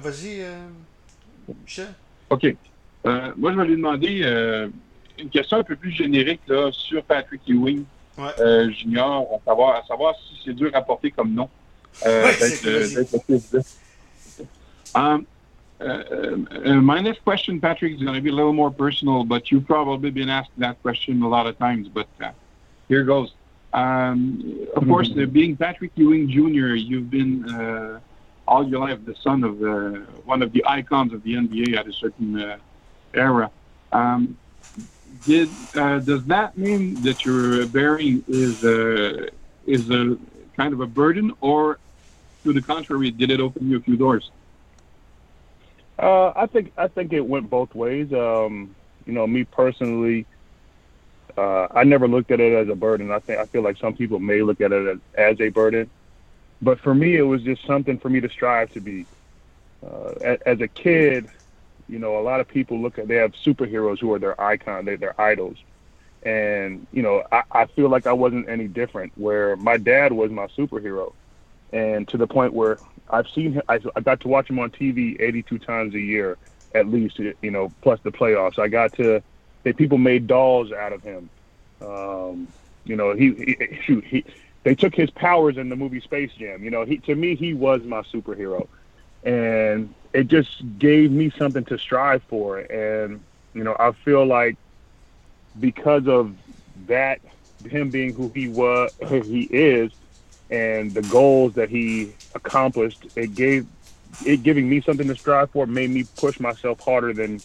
vas-y, 0.00 0.40
euh, 0.42 0.66
Michel. 1.64 1.88
OK. 2.28 2.44
Euh, 3.06 3.32
moi, 3.36 3.52
je 3.52 3.56
vais 3.56 3.66
lui 3.66 3.76
demander 3.76 4.20
euh, 4.22 4.68
une 5.18 5.30
question 5.30 5.58
un 5.58 5.64
peu 5.64 5.76
plus 5.76 5.90
générique 5.90 6.42
là, 6.46 6.70
sur 6.72 7.02
Patrick 7.02 7.40
Ewing 7.48 7.84
ouais. 8.18 8.72
junior, 8.72 9.26
à 9.34 9.50
savoir, 9.50 9.76
à 9.76 9.86
savoir 9.86 10.14
si 10.16 10.40
c'est 10.44 10.54
dur 10.54 10.70
à 10.74 10.82
porter 10.82 11.10
comme 11.10 11.34
nom. 11.34 11.48
Ouais, 12.04 12.36
d'être 12.38 13.64
um, 14.94 15.26
uh, 15.80 15.84
uh, 15.84 16.80
my 16.80 17.00
next 17.00 17.24
question, 17.24 17.60
Patrick, 17.60 17.94
is 17.94 18.02
going 18.02 18.14
to 18.14 18.20
be 18.20 18.28
a 18.28 18.32
little 18.32 18.52
more 18.52 18.70
personal, 18.70 19.24
but 19.24 19.50
you've 19.50 19.66
probably 19.66 20.10
been 20.10 20.28
asked 20.28 20.50
that 20.58 20.80
question 20.82 21.22
a 21.22 21.28
lot 21.28 21.46
of 21.46 21.58
times, 21.58 21.88
but 21.88 22.06
uh, 22.20 22.30
here 22.88 23.04
goes. 23.04 23.32
Um, 23.72 24.66
of 24.74 24.86
course, 24.86 25.10
uh, 25.16 25.26
being 25.26 25.56
Patrick 25.56 25.92
Ewing 25.94 26.28
Jr., 26.28 26.74
you've 26.74 27.10
been 27.10 27.48
uh, 27.48 28.00
all 28.48 28.68
your 28.68 28.80
life 28.80 28.98
the 29.04 29.14
son 29.22 29.44
of 29.44 29.62
uh, 29.62 30.00
one 30.24 30.42
of 30.42 30.52
the 30.52 30.64
icons 30.66 31.12
of 31.12 31.22
the 31.22 31.34
NBA 31.34 31.76
at 31.76 31.86
a 31.86 31.92
certain 31.92 32.40
uh, 32.40 32.58
era. 33.14 33.50
Um, 33.92 34.36
did 35.24 35.54
uh, 35.74 36.00
does 36.00 36.20
that 36.26 36.56
mean 36.56 37.02
that 37.02 37.24
your 37.24 37.66
bearing 37.66 38.24
is 38.28 38.62
a 38.64 39.28
is 39.66 39.88
a 39.90 40.16
kind 40.56 40.72
of 40.72 40.80
a 40.80 40.86
burden, 40.86 41.32
or 41.40 41.78
to 42.44 42.52
the 42.52 42.62
contrary, 42.62 43.10
did 43.10 43.30
it 43.30 43.40
open 43.40 43.70
you 43.70 43.76
a 43.78 43.80
few 43.80 43.96
doors? 43.96 44.30
Uh, 45.98 46.32
I 46.34 46.46
think 46.46 46.72
I 46.76 46.88
think 46.88 47.12
it 47.12 47.20
went 47.20 47.50
both 47.50 47.74
ways. 47.74 48.12
Um, 48.12 48.74
you 49.06 49.12
know, 49.12 49.26
me 49.26 49.44
personally, 49.44 50.26
uh, 51.36 51.68
I 51.70 51.84
never 51.84 52.08
looked 52.08 52.30
at 52.30 52.40
it 52.40 52.52
as 52.52 52.68
a 52.68 52.74
burden. 52.74 53.10
I 53.10 53.18
think 53.20 53.38
I 53.38 53.46
feel 53.46 53.62
like 53.62 53.76
some 53.78 53.94
people 53.94 54.18
may 54.18 54.42
look 54.42 54.60
at 54.60 54.72
it 54.72 54.86
as, 54.86 54.98
as 55.14 55.40
a 55.40 55.48
burden, 55.48 55.90
but 56.62 56.80
for 56.80 56.94
me, 56.94 57.16
it 57.16 57.22
was 57.22 57.42
just 57.42 57.66
something 57.66 57.98
for 57.98 58.08
me 58.08 58.20
to 58.20 58.28
strive 58.28 58.72
to 58.72 58.80
be. 58.80 59.06
Uh, 59.84 60.10
as, 60.20 60.38
as 60.44 60.60
a 60.60 60.68
kid, 60.68 61.28
you 61.88 61.98
know, 61.98 62.18
a 62.18 62.22
lot 62.22 62.40
of 62.40 62.48
people 62.48 62.80
look 62.80 62.98
at 62.98 63.08
they 63.08 63.16
have 63.16 63.32
superheroes 63.32 63.98
who 63.98 64.12
are 64.12 64.18
their 64.18 64.38
icon, 64.40 64.84
they, 64.84 64.96
their 64.96 65.18
idols, 65.20 65.56
and 66.22 66.86
you 66.92 67.02
know, 67.02 67.22
I, 67.32 67.42
I 67.50 67.66
feel 67.66 67.88
like 67.88 68.06
I 68.06 68.12
wasn't 68.12 68.48
any 68.48 68.68
different. 68.68 69.12
Where 69.16 69.56
my 69.56 69.76
dad 69.76 70.12
was 70.12 70.30
my 70.30 70.46
superhero, 70.48 71.12
and 71.72 72.06
to 72.08 72.16
the 72.16 72.26
point 72.26 72.52
where 72.52 72.78
I've 73.08 73.28
seen 73.28 73.54
him, 73.54 73.62
I, 73.68 73.80
I 73.96 74.00
got 74.00 74.20
to 74.20 74.28
watch 74.28 74.48
him 74.48 74.58
on 74.58 74.70
TV 74.70 75.20
82 75.20 75.58
times 75.58 75.94
a 75.94 76.00
year 76.00 76.36
at 76.74 76.88
least, 76.88 77.18
you 77.18 77.50
know, 77.50 77.72
plus 77.82 78.00
the 78.02 78.10
playoffs. 78.10 78.58
I 78.58 78.68
got 78.68 78.92
to, 78.94 79.22
they, 79.62 79.72
people 79.72 79.98
made 79.98 80.26
dolls 80.26 80.72
out 80.72 80.92
of 80.92 81.02
him. 81.02 81.28
Um, 81.80 82.48
you 82.84 82.96
know, 82.96 83.14
he, 83.14 83.32
he 83.34 83.78
shoot, 83.82 84.04
he, 84.04 84.24
they 84.62 84.74
took 84.74 84.94
his 84.94 85.10
powers 85.10 85.56
in 85.56 85.68
the 85.68 85.76
movie 85.76 86.00
Space 86.00 86.32
Jam. 86.32 86.62
You 86.62 86.70
know, 86.70 86.84
he 86.84 86.98
to 86.98 87.14
me 87.14 87.34
he 87.34 87.54
was 87.54 87.82
my 87.82 88.02
superhero, 88.02 88.66
and 89.24 89.94
it 90.12 90.28
just 90.28 90.62
gave 90.78 91.10
me 91.10 91.30
something 91.30 91.64
to 91.66 91.78
strive 91.78 92.22
for. 92.24 92.58
And, 92.58 93.20
you 93.54 93.64
know, 93.64 93.76
I 93.78 93.92
feel 93.92 94.24
like 94.24 94.56
because 95.58 96.06
of 96.08 96.34
that, 96.86 97.20
him 97.68 97.90
being 97.90 98.14
who 98.14 98.30
he 98.34 98.48
was, 98.48 98.92
who 99.06 99.20
he 99.20 99.42
is, 99.42 99.92
and 100.50 100.92
the 100.92 101.02
goals 101.02 101.54
that 101.54 101.68
he 101.68 102.12
accomplished, 102.34 103.06
it 103.16 103.34
gave 103.34 103.66
it 104.26 104.42
giving 104.42 104.68
me 104.68 104.80
something 104.80 105.06
to 105.06 105.14
strive 105.14 105.50
for 105.50 105.66
made 105.66 105.90
me 105.90 106.04
push 106.16 106.40
myself 106.40 106.80
harder 106.80 107.12
than 107.12 107.40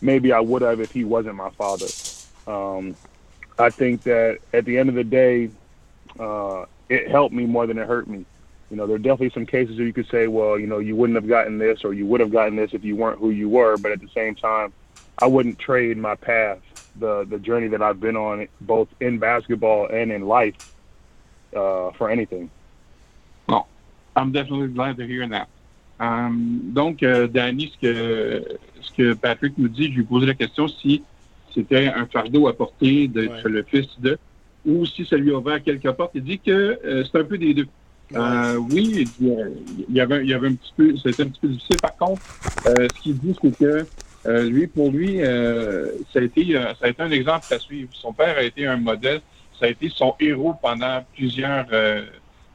maybe 0.00 0.32
I 0.32 0.40
would 0.40 0.62
have 0.62 0.80
if 0.80 0.92
he 0.92 1.04
wasn't 1.04 1.36
my 1.36 1.50
father. 1.50 1.86
Um, 2.46 2.96
I 3.58 3.70
think 3.70 4.02
that 4.02 4.38
at 4.52 4.64
the 4.64 4.78
end 4.78 4.88
of 4.88 4.94
the 4.94 5.04
day, 5.04 5.50
uh, 6.18 6.66
it 6.88 7.08
helped 7.08 7.34
me 7.34 7.46
more 7.46 7.66
than 7.66 7.78
it 7.78 7.86
hurt 7.86 8.06
me. 8.06 8.24
You 8.70 8.76
know, 8.76 8.86
there 8.86 8.96
are 8.96 9.00
definitely 9.00 9.30
some 9.30 9.46
cases 9.46 9.76
where 9.76 9.86
you 9.86 9.92
could 9.92 10.08
say, 10.08 10.26
well, 10.26 10.58
you 10.58 10.66
know, 10.66 10.78
you 10.78 10.96
wouldn't 10.96 11.16
have 11.16 11.28
gotten 11.28 11.58
this 11.58 11.84
or 11.84 11.94
you 11.94 12.04
would 12.06 12.20
have 12.20 12.32
gotten 12.32 12.56
this 12.56 12.74
if 12.74 12.84
you 12.84 12.96
weren't 12.96 13.18
who 13.18 13.30
you 13.30 13.48
were. 13.48 13.76
But 13.76 13.92
at 13.92 14.00
the 14.00 14.08
same 14.08 14.34
time, 14.34 14.72
I 15.18 15.26
wouldn't 15.26 15.58
trade 15.58 15.96
my 15.96 16.14
path, 16.14 16.58
the 16.96 17.24
the 17.24 17.38
journey 17.38 17.68
that 17.68 17.80
I've 17.80 18.00
been 18.00 18.16
on, 18.16 18.48
both 18.60 18.88
in 19.00 19.18
basketball 19.18 19.86
and 19.86 20.10
in 20.10 20.26
life, 20.26 20.74
uh, 21.54 21.92
for 21.92 22.10
anything. 22.10 22.50
Well, 23.48 23.68
I'm 24.16 24.32
definitely 24.32 24.68
glad 24.68 24.96
to 24.98 25.06
hear 25.06 25.26
that. 25.28 25.48
Um, 25.98 26.60
donc, 26.62 27.02
euh, 27.02 27.26
Danny, 27.26 27.72
ce 27.74 27.86
que, 27.86 28.44
ce 28.82 28.92
que 28.92 29.14
Patrick 29.14 29.54
nous 29.56 29.68
dit, 29.68 29.88
je 29.88 29.92
lui 29.92 30.02
ai 30.02 30.04
posé 30.04 30.26
la 30.26 30.34
question 30.34 30.68
si 30.68 31.02
c'était 31.54 31.88
un 31.88 32.06
fardeau 32.06 32.48
à 32.48 32.56
porter 32.56 33.08
d'être 33.08 33.44
ouais. 33.44 33.50
le 33.50 33.62
fils 33.62 33.88
de, 33.98 34.18
ou 34.66 34.84
si 34.84 35.06
ça 35.06 35.16
lui 35.16 35.32
a 35.32 35.38
ouvert 35.38 35.62
quelque 35.62 35.88
portes. 35.88 36.12
Il 36.14 36.24
dit 36.24 36.38
que 36.38 36.78
euh, 36.84 37.04
c'est 37.04 37.18
un 37.18 37.24
peu 37.24 37.38
des 37.38 37.54
deux. 37.54 37.66
Euh, 38.14 38.56
oui, 38.56 39.08
il 39.20 39.94
y 39.94 40.00
avait, 40.00 40.22
il 40.22 40.28
y 40.28 40.34
avait 40.34 40.48
un 40.48 40.54
petit 40.54 40.72
peu, 40.76 40.96
c'était 40.96 41.24
un 41.24 41.28
petit 41.28 41.40
peu 41.40 41.48
difficile. 41.48 41.76
Par 41.80 41.96
contre, 41.96 42.22
euh, 42.66 42.86
ce 42.94 43.02
qu'il 43.02 43.18
dit, 43.18 43.34
c'est 43.40 43.58
que 43.58 43.86
euh, 44.26 44.48
lui, 44.48 44.66
pour 44.66 44.90
lui, 44.90 45.22
euh, 45.22 45.92
ça 46.12 46.20
a 46.20 46.22
été, 46.22 46.52
ça 46.54 46.74
a 46.82 46.88
été 46.88 47.02
un 47.02 47.10
exemple 47.10 47.46
à 47.50 47.58
suivre. 47.58 47.90
Son 47.94 48.12
père 48.12 48.36
a 48.36 48.42
été 48.42 48.66
un 48.66 48.76
modèle. 48.76 49.20
Ça 49.58 49.66
a 49.66 49.68
été 49.68 49.88
son 49.88 50.14
héros 50.20 50.54
pendant 50.60 51.02
plusieurs, 51.14 51.66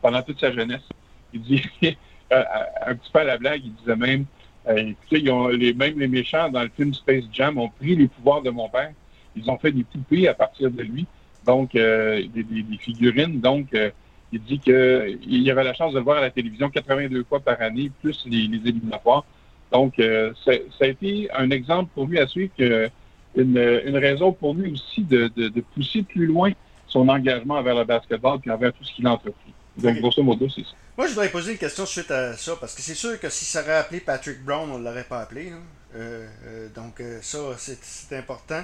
pendant 0.02 0.22
toute 0.22 0.40
sa 0.40 0.52
jeunesse. 0.52 0.88
Il 1.34 1.42
dit, 1.42 1.64
un 2.32 2.96
petit 2.96 3.12
peu 3.12 3.20
à 3.20 3.24
la 3.24 3.38
blague, 3.38 3.62
il 3.64 3.74
disait 3.74 3.96
même, 3.96 4.26
écoutez, 4.68 5.20
ils 5.20 5.32
ont, 5.32 5.48
les, 5.48 5.74
même 5.74 6.00
les 6.00 6.08
méchants 6.08 6.50
dans 6.50 6.64
le 6.64 6.70
film 6.70 6.94
Space 6.94 7.24
Jam 7.32 7.58
ont 7.58 7.70
pris 7.70 7.96
les 7.96 8.08
pouvoirs 8.08 8.42
de 8.42 8.50
mon 8.50 8.70
père. 8.70 8.92
Ils 9.36 9.50
ont 9.50 9.58
fait 9.58 9.72
des 9.72 9.84
poupées 9.84 10.28
à 10.28 10.34
partir 10.34 10.72
de 10.72 10.82
lui, 10.82 11.06
donc 11.46 11.74
des, 11.74 12.30
des, 12.34 12.44
des, 12.44 12.78
figurines. 12.78 13.40
Donc 13.40 13.76
il 14.32 14.42
dit 14.42 14.60
qu'il 14.60 15.50
avait 15.50 15.64
la 15.64 15.74
chance 15.74 15.94
de 15.94 15.98
le 15.98 16.04
voir 16.04 16.18
à 16.18 16.22
la 16.22 16.30
télévision 16.30 16.70
82 16.70 17.24
fois 17.26 17.40
par 17.42 17.62
année, 17.62 17.92
plus 18.02 18.26
les, 18.26 18.46
éliminatoires. 18.66 19.26
Donc, 19.72 20.00
euh, 20.00 20.34
ça 20.46 20.54
a 20.82 20.88
été 20.88 21.30
un 21.34 21.50
exemple 21.50 21.92
pour 21.94 22.06
lui 22.06 22.20
à 22.20 22.28
suivre, 22.28 22.52
une, 23.36 23.98
raison 23.98 24.34
pour 24.34 24.54
lui 24.54 24.72
aussi 24.72 25.04
de, 25.04 25.32
de, 25.36 25.50
de, 25.50 25.62
pousser 25.74 26.04
plus 26.04 26.26
loin 26.26 26.52
son 26.88 27.08
engagement 27.08 27.56
envers 27.56 27.76
le 27.76 27.86
basketball 27.86 28.40
et 28.46 28.52
envers 28.52 28.74
tout 28.74 28.84
ce 28.84 28.94
qu'il 28.94 29.08
a 29.08 29.14
entrepris. 29.14 29.54
Donc, 29.78 29.98
grosso 30.00 30.22
modo, 30.24 30.50
c'est 30.50 30.64
ça. 30.64 30.72
Moi, 30.98 31.08
je 31.08 31.14
voudrais 31.14 31.30
poser 31.30 31.54
une 31.54 31.58
question 31.58 31.86
suite 31.86 32.12
à 32.12 32.36
ça, 32.36 32.56
parce 32.60 32.76
que 32.76 32.82
c'est 32.82 32.96
sûr 32.96 33.20
que 33.20 33.30
si 33.30 33.46
ça 33.46 33.62
aurait 33.62 33.78
appelé 33.78 34.02
Patrick 34.02 34.44
Brown, 34.44 34.70
on 34.70 34.78
ne 34.78 34.84
l'aurait 34.84 35.06
pas 35.06 35.22
appelé. 35.22 35.52
Euh, 35.96 36.28
euh, 36.46 36.70
donc, 36.70 37.00
euh, 37.00 37.20
ça, 37.22 37.40
c'est 37.58 38.18
important. 38.18 38.64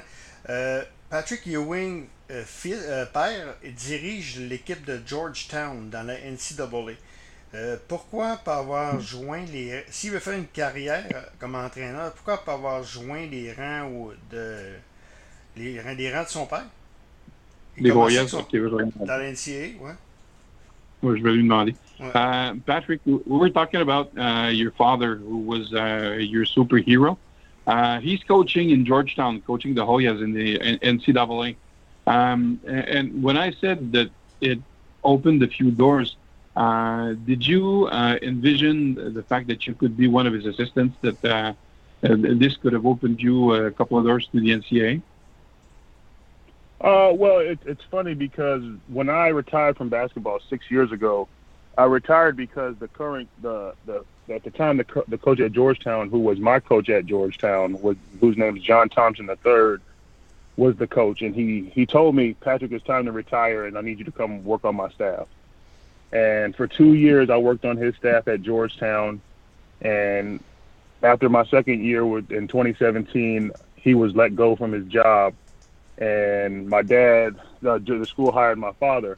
Euh, 0.50 0.84
Patrick 1.10 1.48
Ewing, 1.48 2.08
fils, 2.46 2.80
père, 3.14 3.56
dirige 3.76 4.40
l'équipe 4.40 4.84
de 4.86 5.00
Georgetown 5.06 5.90
dans 5.90 6.04
la 6.04 6.16
NCAA. 6.20 6.94
Pourquoi 7.88 8.38
pas 8.38 8.58
avoir 8.58 9.00
joint 9.00 9.46
les. 9.46 9.86
S'il 9.90 10.12
veut 10.12 10.20
faire 10.20 10.38
une 10.38 10.48
carrière 10.48 11.32
comme 11.40 11.56
entraîneur, 11.56 12.12
pourquoi 12.14 12.44
pas 12.44 12.54
avoir 12.54 12.84
joint 12.84 13.26
les 13.26 13.54
rangs 13.54 14.10
de. 14.30 14.74
Les 15.56 15.82
rangs, 15.82 15.96
les 15.96 16.14
rangs 16.14 16.24
de 16.24 16.30
son 16.30 16.46
père? 16.46 16.66
Les 17.78 17.90
veut 17.90 18.70
joindre. 18.70 18.92
Dans 19.00 19.18
la 19.18 19.32
NCAA, 19.32 19.82
ouais. 19.82 19.94
Oui, 21.04 21.18
je 21.18 21.24
vais 21.24 21.34
lui 21.34 21.44
demander. 21.44 21.76
Ouais. 22.00 22.12
Uh, 22.16 22.56
Patrick, 22.66 23.02
we 23.06 23.20
were 23.26 23.50
talking 23.50 23.82
about 23.82 24.12
uh, 24.18 24.50
your 24.52 24.72
father, 24.72 25.16
who 25.16 25.38
was 25.38 25.74
uh, 25.74 26.18
your 26.20 26.46
superhero. 26.46 27.18
Uh, 27.66 28.00
he's 28.00 28.24
coaching 28.24 28.70
in 28.70 28.86
Georgetown, 28.86 29.42
coaching 29.42 29.76
the 29.76 29.86
Hoyas 29.86 30.22
in 30.24 30.34
the 30.34 30.58
NCAA. 30.80 31.56
Um, 32.08 32.60
and 32.66 33.22
when 33.22 33.38
I 33.38 33.52
said 33.52 33.92
that 33.92 34.10
it 34.40 34.60
opened 35.04 35.44
a 35.44 35.48
few 35.48 35.72
doors, 35.72 36.16
uh, 36.56 37.14
did 37.26 37.46
you 37.46 37.88
uh, 37.88 38.18
envision 38.22 39.14
the 39.14 39.22
fact 39.24 39.48
that 39.48 39.68
you 39.68 39.74
could 39.76 39.98
be 39.98 40.08
one 40.08 40.26
of 40.26 40.34
his 40.34 40.46
assistants? 40.46 40.98
That 41.02 41.26
uh, 41.26 41.54
this 42.02 42.56
could 42.58 42.74
have 42.74 42.86
opened 42.86 43.22
you 43.22 43.54
a 43.54 43.72
couple 43.72 43.98
of 43.98 44.06
doors 44.06 44.28
to 44.32 44.40
the 44.40 44.50
NCAA? 44.50 45.02
Uh, 46.80 47.12
well, 47.14 47.40
it, 47.40 47.60
it's 47.66 47.84
funny 47.90 48.14
because 48.14 48.64
when 48.88 49.10
I 49.10 49.30
retired 49.30 49.78
from 49.78 49.90
basketball 49.90 50.40
six 50.48 50.70
years 50.70 50.92
ago, 50.92 51.28
I 51.78 51.86
retired 51.86 52.36
because 52.36 52.76
the 52.78 52.88
current 52.88 53.30
the 53.42 53.74
the 53.86 54.04
at 54.30 54.44
the 54.44 54.52
time 54.52 54.78
the 54.78 55.04
the 55.08 55.18
coach 55.18 55.40
at 55.40 55.52
Georgetown, 55.52 56.10
who 56.10 56.20
was 56.20 56.40
my 56.40 56.60
coach 56.60 56.90
at 56.90 57.06
Georgetown, 57.06 57.80
was 57.82 57.98
whose 58.20 58.38
name 58.38 58.58
is 58.58 58.64
John 58.64 58.90
Thompson 58.90 59.30
III, 59.30 59.78
was 60.56 60.76
the 60.78 60.88
coach, 60.88 61.22
and 61.22 61.36
he 61.36 61.72
he 61.74 61.86
told 61.86 62.16
me 62.16 62.34
Patrick, 62.34 62.72
it's 62.72 62.86
time 62.86 63.06
to 63.06 63.12
retire, 63.12 63.66
and 63.66 63.78
I 63.78 63.82
need 63.82 64.00
you 64.00 64.06
to 64.06 64.12
come 64.12 64.44
work 64.44 64.66
on 64.66 64.76
my 64.76 64.90
staff. 64.90 65.28
And 66.12 66.56
for 66.56 66.68
two 66.68 66.94
years, 66.94 67.30
I 67.30 67.38
worked 67.38 67.66
on 67.66 67.78
his 67.78 67.96
staff 67.96 68.28
at 68.28 68.42
Georgetown, 68.42 69.22
and 69.82 70.44
after 71.04 71.30
my 71.30 71.46
second 71.46 71.84
year 71.84 72.04
in 72.18 72.48
2017, 72.48 73.52
he 73.76 73.94
was 73.94 74.16
let 74.16 74.36
go 74.36 74.56
from 74.56 74.72
his 74.72 74.86
job, 74.88 75.36
and 75.98 76.70
my 76.70 76.82
dad, 76.82 77.40
the, 77.62 77.80
the 77.80 78.06
school 78.06 78.32
hired 78.32 78.58
my 78.58 78.74
father, 78.74 79.18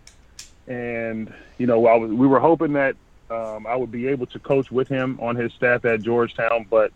and 0.67 1.33
you 1.57 1.67
know, 1.67 1.85
I 1.87 1.95
was 1.95 2.11
we 2.11 2.27
were 2.27 2.39
hoping 2.39 2.73
that 2.73 2.95
um, 3.29 3.67
I 3.67 3.75
would 3.75 3.91
be 3.91 4.07
able 4.07 4.25
to 4.27 4.39
coach 4.39 4.71
with 4.71 4.87
him 4.87 5.19
on 5.21 5.35
his 5.35 5.53
staff 5.53 5.85
at 5.85 6.01
Georgetown, 6.01 6.65
but 6.69 6.91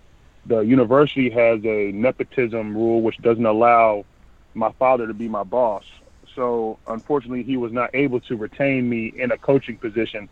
the 0.46 0.60
university 0.60 1.30
has 1.30 1.64
a 1.66 1.92
nepotism 1.92 2.76
rule 2.76 3.02
which 3.02 3.18
doesn't 3.20 3.46
allow 3.46 4.06
my 4.54 4.72
father 4.74 5.08
to 5.08 5.14
be 5.14 5.28
my 5.28 5.44
boss. 5.44 5.86
So 6.36 6.80
unfortunately, 6.88 7.44
he 7.44 7.58
was 7.58 7.72
not 7.72 7.92
able 7.94 8.20
to 8.22 8.36
retain 8.36 8.90
me 8.90 9.08
in 9.16 9.32
a 9.32 9.38
coaching 9.38 9.78
position. 9.78 10.30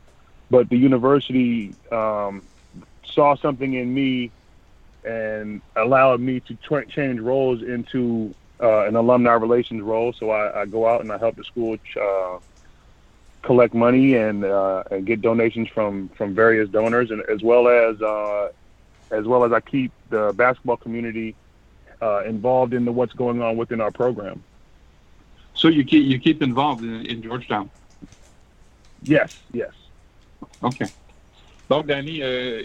But 0.49 0.69
the 0.69 0.77
university 0.77 1.73
um, 1.91 2.41
saw 3.05 3.35
something 3.35 3.73
in 3.73 3.93
me 3.93 4.31
and 5.05 5.61
allowed 5.75 6.19
me 6.19 6.39
to 6.41 6.55
tra- 6.55 6.85
change 6.85 7.19
roles 7.19 7.61
into 7.61 8.33
uh, 8.61 8.85
an 8.85 8.95
alumni 8.95 9.33
relations 9.33 9.81
role. 9.81 10.13
So 10.13 10.29
I, 10.29 10.61
I, 10.61 10.65
go 10.65 10.87
out 10.87 11.01
and 11.01 11.11
I 11.11 11.17
help 11.17 11.35
the 11.35 11.43
school 11.43 11.77
uh, 11.99 12.37
collect 13.41 13.73
money 13.73 14.15
and, 14.15 14.45
uh, 14.45 14.83
and 14.91 15.05
get 15.05 15.21
donations 15.21 15.67
from 15.69 16.09
from 16.09 16.35
various 16.35 16.69
donors, 16.69 17.11
and 17.11 17.21
as 17.23 17.41
well 17.41 17.67
as 17.67 18.01
uh, 18.01 18.51
as 19.11 19.25
well 19.25 19.43
as 19.43 19.51
I 19.51 19.59
keep 19.59 19.91
the 20.09 20.33
basketball 20.35 20.77
community 20.77 21.35
uh, 22.01 22.23
involved 22.25 22.73
in 22.73 22.85
the, 22.85 22.91
what's 22.91 23.13
going 23.13 23.41
on 23.41 23.57
within 23.57 23.81
our 23.81 23.91
program. 23.91 24.43
So 25.53 25.67
you 25.67 25.83
keep 25.83 26.05
you 26.05 26.19
keep 26.19 26.41
involved 26.41 26.83
in, 26.83 27.05
in 27.05 27.21
Georgetown. 27.21 27.69
Yes, 29.03 29.39
yes. 29.51 29.73
OK. 30.61 30.85
Donc, 31.71 31.87
Danny, 31.87 32.21
euh, 32.21 32.63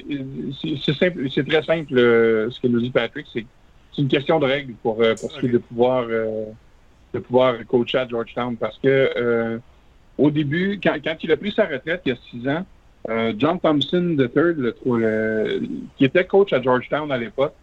c'est 0.61 0.93
simple, 0.95 1.31
c'est 1.31 1.47
très 1.47 1.63
simple 1.63 1.97
euh, 1.97 2.51
ce 2.51 2.59
que 2.59 2.67
nous 2.67 2.81
dit 2.81 2.91
Patrick. 2.91 3.27
C'est 3.33 3.47
une 3.99 4.09
question 4.09 4.39
de 4.39 4.47
règle 4.47 4.75
pour, 4.83 5.03
euh, 5.03 5.15
pour 5.15 5.31
ce 5.31 5.41
qui 5.41 5.47
est 5.47 5.51
de 5.51 5.59
pouvoir, 5.59 6.07
euh, 6.09 6.47
de 7.15 7.19
pouvoir 7.19 7.55
coacher 7.67 7.99
à 7.99 8.09
Georgetown 8.09 8.57
parce 8.57 8.79
que 8.79 9.11
euh, 9.17 9.59
au 10.19 10.31
début, 10.31 10.81
quand, 10.83 10.97
quand, 11.03 11.17
il 11.23 11.33
a 11.33 11.37
pris 11.37 11.53
sa 11.53 11.67
retraite 11.67 12.03
il 12.05 12.11
y 12.11 12.13
a 12.13 12.19
six 12.31 12.49
ans, 12.49 12.65
euh, 13.09 13.33
John 13.37 13.61
Thompson 13.61 14.17
III, 14.19 14.55
le, 14.57 15.61
qui 15.97 16.05
était 16.05 16.25
coach 16.25 16.53
à 16.53 16.61
Georgetown 16.61 17.11
à 17.13 17.19
l'époque, 17.19 17.55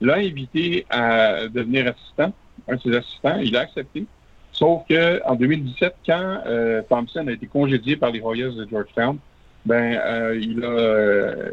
l'a 0.00 0.16
invité 0.16 0.86
à 0.90 1.48
devenir 1.48 1.88
assistant, 1.88 2.32
un 2.68 2.76
de 2.76 2.80
ses 2.80 2.96
assistants. 2.96 3.38
Il 3.38 3.56
a 3.56 3.60
accepté. 3.60 4.06
Sauf 4.52 4.82
qu'en 4.88 5.34
2017, 5.34 5.94
quand 6.06 6.40
euh, 6.46 6.82
Thompson 6.88 7.26
a 7.26 7.32
été 7.32 7.46
congédié 7.46 7.96
par 7.96 8.10
les 8.10 8.20
Royals 8.20 8.54
de 8.54 8.66
Georgetown, 8.68 9.18
ben 9.64 10.34
il 10.34 10.64
a 10.64 11.50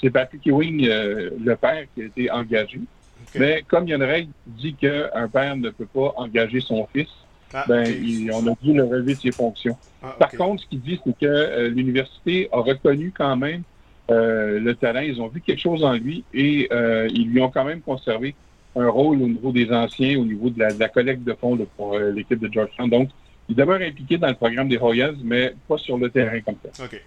c'est 0.00 0.10
Patrick 0.10 0.46
Ewing, 0.46 0.86
le 0.86 1.54
père, 1.56 1.84
qui 1.94 2.02
a 2.02 2.04
été 2.06 2.30
engagé. 2.30 2.80
Okay. 3.28 3.38
Mais 3.38 3.64
comme 3.66 3.86
il 3.86 3.90
y 3.90 3.92
a 3.92 3.96
une 3.96 4.02
règle 4.02 4.30
qui 4.44 4.62
dit 4.62 4.74
qu'un 4.74 5.28
père 5.28 5.56
ne 5.56 5.70
peut 5.70 5.86
pas 5.86 6.14
engager 6.16 6.60
son 6.60 6.86
fils, 6.92 7.08
ah, 7.52 7.64
ben, 7.68 7.82
okay. 7.82 7.98
il, 8.00 8.30
on 8.32 8.46
a 8.46 8.54
dû 8.62 8.72
le 8.72 8.84
relever 8.84 9.14
de 9.14 9.20
ses 9.20 9.32
fonctions. 9.32 9.76
Ah, 10.02 10.08
okay. 10.08 10.18
Par 10.18 10.30
contre, 10.32 10.62
ce 10.62 10.68
qu'il 10.68 10.80
dit, 10.80 11.00
c'est 11.04 11.18
que 11.18 11.26
euh, 11.26 11.68
l'université 11.68 12.48
a 12.52 12.60
reconnu 12.60 13.12
quand 13.16 13.36
même 13.36 13.62
euh, 14.10 14.58
le 14.60 14.74
talent. 14.74 15.00
Ils 15.00 15.20
ont 15.20 15.28
vu 15.28 15.40
quelque 15.40 15.60
chose 15.60 15.84
en 15.84 15.92
lui 15.92 16.24
et 16.32 16.68
euh, 16.72 17.08
ils 17.12 17.28
lui 17.28 17.40
ont 17.40 17.50
quand 17.50 17.64
même 17.64 17.80
conservé 17.80 18.34
un 18.76 18.88
rôle 18.88 19.20
au 19.20 19.28
niveau 19.28 19.50
des 19.52 19.70
anciens, 19.72 20.18
au 20.18 20.24
niveau 20.24 20.48
de 20.48 20.58
la, 20.58 20.72
de 20.72 20.78
la 20.78 20.88
collecte 20.88 21.24
de 21.24 21.32
fonds 21.34 21.58
pour 21.76 21.98
l'équipe 21.98 22.38
de 22.38 22.52
Georgetown. 22.52 22.88
Donc, 22.88 23.10
il 23.48 23.56
demeure 23.56 23.80
impliqué 23.80 24.16
dans 24.16 24.28
le 24.28 24.34
programme 24.34 24.68
des 24.68 24.76
Royals, 24.76 25.16
mais 25.24 25.54
pas 25.66 25.76
sur 25.76 25.98
le 25.98 26.08
terrain 26.08 26.40
comme 26.40 26.54
ça. 26.72 26.84
OK. 26.84 27.00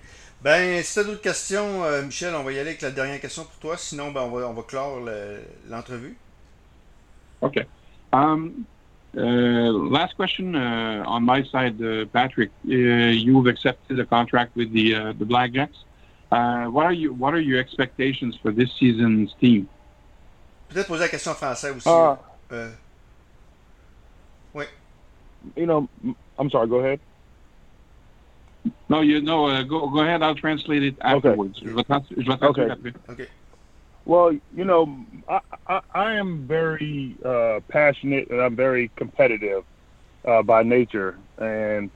Ben, 0.43 0.83
si 0.83 0.93
tu 0.93 0.99
as 0.99 1.03
d'autres 1.05 1.21
questions, 1.21 1.85
euh, 1.85 2.01
Michel, 2.01 2.35
on 2.35 2.43
va 2.43 2.51
y 2.51 2.59
aller 2.59 2.71
avec 2.71 2.81
la 2.81 2.91
dernière 2.91 3.21
question 3.21 3.43
pour 3.45 3.55
toi. 3.59 3.77
Sinon, 3.77 4.11
ben, 4.11 4.21
on, 4.21 4.29
va, 4.29 4.47
on 4.47 4.53
va 4.53 4.61
clore 4.63 4.99
l'entrevue. 5.69 6.17
OK. 7.39 7.65
Um, 8.11 8.65
uh, 9.15 9.71
last 9.89 10.15
question 10.15 10.53
uh, 10.53 11.03
on 11.07 11.21
my 11.21 11.43
side, 11.45 11.81
uh, 11.81 12.05
Patrick. 12.11 12.51
you've 12.65 13.47
accepted 13.47 13.99
a 13.99 14.05
contract 14.05 14.55
with 14.57 14.73
the, 14.73 15.13
the 15.17 15.25
Blackjacks. 15.25 15.85
what, 16.29 16.85
are 16.85 16.93
you, 16.93 17.13
what 17.13 17.33
are 17.33 17.39
your 17.39 17.59
expectations 17.59 18.37
for 18.41 18.51
this 18.51 18.69
season's 18.77 19.33
team? 19.39 19.67
Peut-être 20.69 20.87
poser 20.87 21.03
la 21.03 21.09
question 21.09 21.31
en 21.31 21.35
français 21.35 21.69
aussi. 21.69 21.87
Ah. 21.87 22.19
Euh, 22.51 22.69
oui. 24.53 24.65
You 25.55 25.65
know, 25.65 25.87
I'm 26.37 26.49
sorry, 26.49 26.67
go 26.67 26.79
ahead. 26.79 26.99
No, 28.89 29.01
you 29.01 29.21
no. 29.21 29.47
Uh, 29.47 29.63
go 29.63 29.89
go 29.89 30.01
ahead. 30.01 30.21
I'll 30.21 30.35
translate 30.35 30.83
it 30.83 30.95
afterwards. 31.01 31.61
Okay. 31.63 32.01
okay. 32.41 32.93
okay. 33.09 33.27
Well, 34.05 34.37
you 34.53 34.65
know, 34.65 35.05
I, 35.29 35.39
I, 35.67 35.81
I 35.93 36.13
am 36.13 36.45
very 36.45 37.15
uh, 37.23 37.61
passionate 37.69 38.29
and 38.29 38.41
I'm 38.41 38.55
very 38.55 38.91
competitive 38.95 39.63
uh, 40.25 40.43
by 40.43 40.63
nature. 40.63 41.17
And 41.37 41.89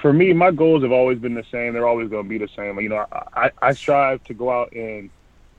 for 0.00 0.12
me, 0.12 0.32
my 0.32 0.50
goals 0.50 0.82
have 0.82 0.92
always 0.92 1.18
been 1.18 1.34
the 1.34 1.44
same. 1.52 1.72
They're 1.72 1.86
always 1.86 2.10
going 2.10 2.24
to 2.24 2.28
be 2.28 2.38
the 2.38 2.48
same. 2.56 2.80
You 2.80 2.88
know, 2.88 3.06
I, 3.12 3.50
I 3.60 3.72
strive 3.74 4.22
to 4.24 4.34
go 4.34 4.50
out 4.50 4.72
and 4.72 5.10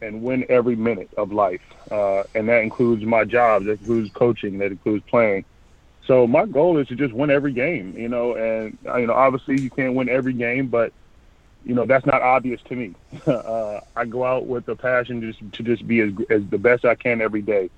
and 0.01 0.21
win 0.21 0.45
every 0.49 0.75
minute 0.75 1.09
of 1.15 1.31
life, 1.31 1.61
uh, 1.89 2.23
and 2.35 2.49
that 2.49 2.61
includes 2.61 3.05
my 3.05 3.23
job. 3.23 3.63
That 3.63 3.79
includes 3.79 4.11
coaching. 4.13 4.57
That 4.57 4.71
includes 4.71 5.05
playing. 5.09 5.45
So 6.07 6.27
my 6.27 6.45
goal 6.45 6.77
is 6.77 6.87
to 6.89 6.95
just 6.95 7.13
win 7.13 7.29
every 7.29 7.53
game, 7.53 7.95
you 7.97 8.09
know, 8.09 8.35
and 8.35 8.77
uh, 8.85 8.97
you 8.97 9.07
know, 9.07 9.13
obviously 9.13 9.61
you 9.61 9.69
can't 9.69 9.95
win 9.95 10.09
every 10.09 10.33
game, 10.33 10.67
but 10.67 10.91
you 11.65 11.73
know 11.73 11.85
that's 11.85 12.05
not 12.05 12.21
obvious 12.21 12.61
to 12.63 12.75
me. 12.75 12.95
uh, 13.27 13.79
I 13.95 14.05
go 14.05 14.25
out 14.25 14.45
with 14.45 14.67
a 14.67 14.75
passion 14.75 15.21
just 15.21 15.39
to 15.53 15.63
just 15.63 15.87
be 15.87 16.01
as 16.01 16.11
as 16.29 16.43
the 16.49 16.57
best 16.57 16.83
I 16.83 16.95
can 16.95 17.21
every 17.21 17.41
day, 17.41 17.69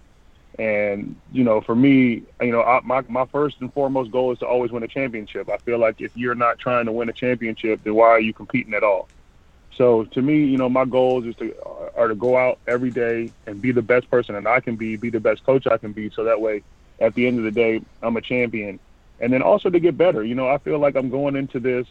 and 0.58 1.15
you 1.32 1.44
know, 1.44 1.62
for 1.62 1.75
me, 1.75 2.24
you 2.41 2.51
know, 2.51 2.63
I, 2.63 2.82
my 2.84 3.03
my 3.08 3.25
first 3.25 3.58
and 3.60 3.72
foremost 3.72 4.12
goal 4.12 4.32
is 4.32 4.39
to 4.39 4.48
always 4.48 4.72
win 4.72 4.82
a 4.82 4.88
championship. 4.88 5.48
I 5.48 5.58
feel 5.58 5.77
like 5.77 6.01
if 6.01 6.17
you're 6.17 6.36
not 6.36 6.58
trying 6.58 6.86
to 6.86 6.91
win 6.91 7.10
a 7.10 7.13
championship, 7.13 7.84
then 7.84 7.94
why 7.94 8.08
are 8.08 8.20
you 8.20 8.34
competing 8.34 8.74
at 8.74 8.84
all? 8.84 9.08
So 9.77 10.05
to 10.05 10.22
me, 10.22 10.46
you 10.46 10.58
know, 10.58 10.70
my 10.70 10.86
goals 10.86 11.25
is 11.25 11.36
to 11.36 11.53
are 11.96 12.08
to 12.08 12.15
go 12.15 12.38
out 12.38 12.58
every 12.65 12.89
day 12.89 13.32
and 13.46 13.62
be 13.62 13.72
the 13.72 13.84
best 13.84 14.10
person 14.10 14.34
that 14.34 14.48
I 14.48 14.62
can 14.62 14.77
be, 14.77 14.96
be 14.96 15.12
the 15.12 15.20
best 15.20 15.44
coach 15.44 15.67
I 15.67 15.77
can 15.77 15.91
be, 15.91 16.10
so 16.10 16.24
that 16.24 16.41
way 16.41 16.63
at 16.99 17.13
the 17.15 17.27
end 17.27 17.37
of 17.37 17.43
the 17.43 17.51
day, 17.51 17.81
I'm 18.01 18.17
a 18.17 18.21
champion. 18.21 18.79
And 19.19 19.31
then 19.31 19.41
also 19.41 19.69
to 19.69 19.79
get 19.79 19.97
better. 19.97 20.23
You 20.23 20.35
know, 20.35 20.47
I 20.47 20.57
feel 20.57 20.79
like 20.79 20.95
I'm 20.95 21.09
going 21.09 21.35
into 21.35 21.59
this 21.59 21.87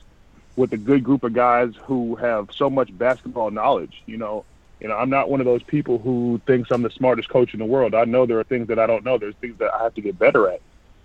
with 0.56 0.72
a 0.72 0.76
good 0.76 1.02
group 1.02 1.24
of 1.24 1.32
guys 1.32 1.72
who 1.84 2.16
have 2.16 2.48
so 2.52 2.70
much 2.70 2.96
basketball 2.96 3.50
knowledge. 3.50 4.02
You 4.06 4.18
know, 4.18 4.44
you 4.80 4.88
know, 4.88 4.96
I'm 4.96 5.10
not 5.10 5.30
one 5.30 5.40
of 5.40 5.46
those 5.46 5.62
people 5.62 5.98
who 5.98 6.40
thinks 6.46 6.70
I'm 6.70 6.82
the 6.82 6.90
smartest 6.90 7.28
coach 7.28 7.54
in 7.54 7.60
the 7.60 7.64
world. 7.64 7.94
I 7.94 8.04
know 8.04 8.26
there 8.26 8.38
are 8.38 8.44
things 8.44 8.68
that 8.68 8.78
I 8.78 8.86
don't 8.86 9.04
know. 9.04 9.18
There's 9.18 9.34
things 9.36 9.58
that 9.58 9.72
I 9.72 9.82
have 9.82 9.94
to 9.94 10.00
get 10.00 10.18
better 10.18 10.48
at. 10.50 10.60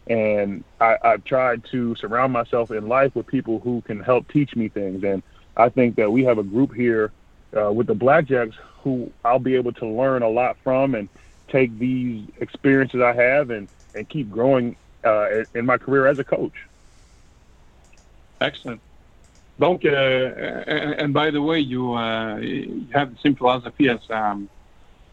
And 0.07 0.63
I, 0.81 0.97
I've 1.03 1.23
tried 1.23 1.63
to 1.65 1.95
surround 1.95 2.33
myself 2.33 2.71
in 2.71 2.87
life 2.87 3.15
with 3.15 3.27
people 3.27 3.59
who 3.59 3.81
can 3.81 3.99
help 4.01 4.27
teach 4.27 4.55
me 4.55 4.69
things. 4.69 5.03
And 5.03 5.23
I 5.55 5.69
think 5.69 5.95
that 5.95 6.11
we 6.11 6.23
have 6.23 6.39
a 6.39 6.43
group 6.43 6.73
here 6.73 7.11
uh, 7.55 7.71
with 7.71 7.87
the 7.87 7.95
Blackjacks 7.95 8.55
who 8.83 9.11
I'll 9.23 9.39
be 9.39 9.55
able 9.55 9.73
to 9.73 9.85
learn 9.85 10.23
a 10.23 10.29
lot 10.29 10.57
from 10.63 10.95
and 10.95 11.09
take 11.47 11.77
these 11.77 12.27
experiences 12.39 13.01
I 13.01 13.13
have 13.13 13.49
and 13.49 13.67
and 13.96 14.08
keep 14.08 14.29
growing 14.29 14.75
uh, 15.03 15.43
in 15.53 15.65
my 15.65 15.77
career 15.77 16.08
as 16.08 16.19
a 16.19 16.24
coach. 16.24 16.53
Excellent. 18.41 18.81
Donc, 19.60 19.84
uh, 19.84 19.89
and 19.89 21.13
by 21.13 21.31
the 21.31 21.41
way, 21.41 21.60
you, 21.60 21.93
uh, 21.93 22.38
you 22.38 22.88
have 22.93 23.13
the 23.13 23.19
same 23.22 23.36
philosophy 23.36 23.89
as 23.89 24.00
um, 24.10 24.50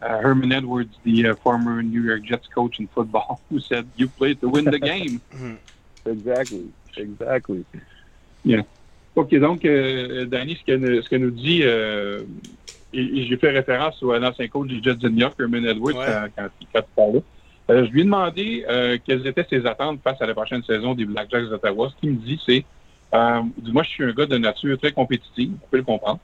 uh, 0.00 0.18
Herman 0.18 0.52
Edwards, 0.52 0.94
the 1.02 1.28
uh, 1.28 1.34
former 1.36 1.82
New 1.82 2.02
York 2.02 2.22
Jets 2.22 2.46
coach 2.46 2.78
in 2.78 2.86
football, 2.88 3.40
who 3.50 3.58
said, 3.58 3.88
"You 3.96 4.08
play 4.08 4.34
to 4.34 4.48
win 4.48 4.66
the 4.66 4.78
game." 4.78 5.20
exactly. 6.06 6.72
Exactly. 6.96 7.64
Yeah. 8.44 8.62
OK, 9.16 9.34
donc, 9.40 9.64
euh, 9.64 10.26
Danny, 10.26 10.56
ce 10.56 10.64
que, 10.64 11.02
ce 11.02 11.08
que 11.08 11.16
nous 11.16 11.30
dit, 11.30 11.62
euh, 11.64 12.24
et, 12.92 13.00
et 13.00 13.26
j'ai 13.26 13.36
fait 13.38 13.50
référence 13.50 14.02
à 14.02 14.18
l'ancien 14.18 14.46
coach 14.46 14.68
du 14.68 14.82
Jets 14.82 14.96
de 14.96 15.08
New 15.08 15.20
York, 15.20 15.34
Herman 15.40 15.64
Edwards, 15.64 15.96
ouais. 15.96 16.06
quand, 16.06 16.28
quand, 16.36 16.48
quand 16.72 16.80
il 16.80 16.94
parlait. 16.94 17.22
Euh, 17.68 17.84
je 17.86 17.90
lui 17.90 18.02
ai 18.02 18.04
demandé 18.04 18.64
euh, 18.68 18.96
quelles 19.04 19.26
étaient 19.26 19.46
ses 19.48 19.66
attentes 19.66 20.00
face 20.02 20.20
à 20.20 20.26
la 20.26 20.34
prochaine 20.34 20.62
saison 20.62 20.94
des 20.94 21.04
Blackjacks 21.04 21.48
d'Ottawa. 21.48 21.90
Ce 21.90 22.00
qu'il 22.00 22.12
me 22.12 22.16
dit, 22.16 22.40
c'est 22.46 22.64
euh, 23.14 23.42
moi, 23.72 23.82
je 23.82 23.88
suis 23.88 24.04
un 24.04 24.12
gars 24.12 24.26
de 24.26 24.38
nature 24.38 24.78
très 24.78 24.92
compétitive, 24.92 25.50
vous 25.50 25.58
pouvez 25.70 25.78
le 25.78 25.84
comprendre. 25.84 26.18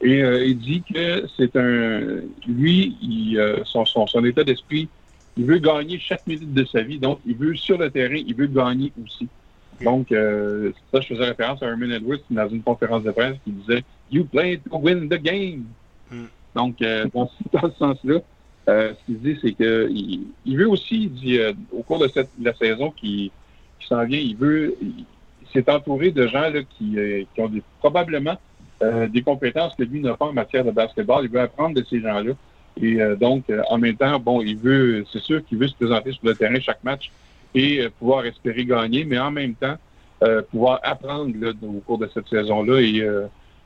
Et 0.00 0.22
euh, 0.22 0.46
il 0.46 0.58
dit 0.58 0.82
que 0.82 1.26
c'est 1.36 1.56
un. 1.56 2.20
Lui, 2.46 2.96
il, 3.02 3.38
euh, 3.38 3.64
son, 3.64 3.84
son, 3.84 4.06
son, 4.06 4.24
état 4.24 4.44
d'esprit, 4.44 4.88
il 5.36 5.44
veut 5.44 5.58
gagner 5.58 5.98
chaque 5.98 6.26
minute 6.26 6.54
de 6.54 6.64
sa 6.64 6.82
vie. 6.82 6.98
Donc, 6.98 7.18
il 7.26 7.36
veut, 7.36 7.56
sur 7.56 7.78
le 7.78 7.90
terrain, 7.90 8.14
il 8.14 8.34
veut 8.34 8.46
gagner 8.46 8.92
aussi. 9.04 9.28
Donc, 9.82 10.12
euh, 10.12 10.72
ça, 10.92 11.00
je 11.00 11.08
faisais 11.08 11.24
référence 11.24 11.62
à 11.62 11.66
Herman 11.66 11.90
Edwards 11.90 12.18
dans 12.30 12.48
une 12.48 12.62
conférence 12.62 13.02
de 13.02 13.10
presse 13.10 13.36
qui 13.44 13.50
disait 13.50 13.82
You 14.10 14.24
play 14.24 14.58
to 14.58 14.76
win 14.78 15.08
the 15.08 15.20
game. 15.20 15.64
Mm. 16.10 16.24
Donc, 16.54 16.78
dans, 16.80 17.30
dans 17.52 17.70
ce 17.70 17.78
sens-là, 17.78 18.20
euh, 18.68 18.92
ce 18.92 19.06
qu'il 19.06 19.20
dit, 19.20 19.38
c'est 19.40 19.52
qu'il 19.52 20.26
il 20.44 20.56
veut 20.56 20.68
aussi, 20.68 21.04
il 21.04 21.12
dit, 21.12 21.38
euh, 21.38 21.52
au 21.72 21.82
cours 21.82 21.98
de, 21.98 22.08
cette, 22.08 22.28
la 22.40 22.54
saison 22.54 22.90
qui, 22.90 23.32
qui 23.80 23.86
s'en 23.86 24.04
vient, 24.04 24.18
il 24.18 24.36
veut, 24.36 24.76
il, 24.82 25.04
s'est 25.52 25.70
entouré 25.70 26.10
de 26.10 26.26
gens 26.26 26.50
là, 26.50 26.60
qui, 26.76 26.98
euh, 26.98 27.22
qui 27.34 27.40
ont 27.40 27.48
des, 27.48 27.62
probablement 27.78 28.36
euh, 28.82 29.08
des 29.08 29.22
compétences 29.22 29.74
que 29.74 29.82
lui 29.82 30.00
n'a 30.00 30.14
pas 30.14 30.26
en 30.26 30.34
matière 30.34 30.62
de 30.62 30.70
basketball. 30.70 31.24
Il 31.24 31.30
veut 31.30 31.40
apprendre 31.40 31.74
de 31.74 31.84
ces 31.88 32.00
gens-là. 32.00 32.32
Et 32.80 33.00
euh, 33.00 33.16
donc, 33.16 33.44
en 33.70 33.78
même 33.78 33.96
temps, 33.96 34.18
bon, 34.20 34.42
il 34.42 34.58
veut, 34.58 35.06
c'est 35.10 35.22
sûr 35.22 35.42
qu'il 35.46 35.56
veut 35.56 35.68
se 35.68 35.74
présenter 35.74 36.12
sur 36.12 36.26
le 36.26 36.34
terrain 36.34 36.60
chaque 36.60 36.84
match 36.84 37.10
et 37.54 37.88
pouvoir 37.98 38.26
espérer 38.26 38.66
gagner, 38.66 39.04
mais 39.04 39.18
en 39.18 39.30
même 39.30 39.54
temps, 39.54 39.76
pouvoir 40.50 40.80
apprendre 40.82 41.32
là, 41.40 41.52
au 41.62 41.80
cours 41.80 41.96
de 41.96 42.08
cette 42.12 42.28
saison-là 42.28 42.80
et 42.82 43.08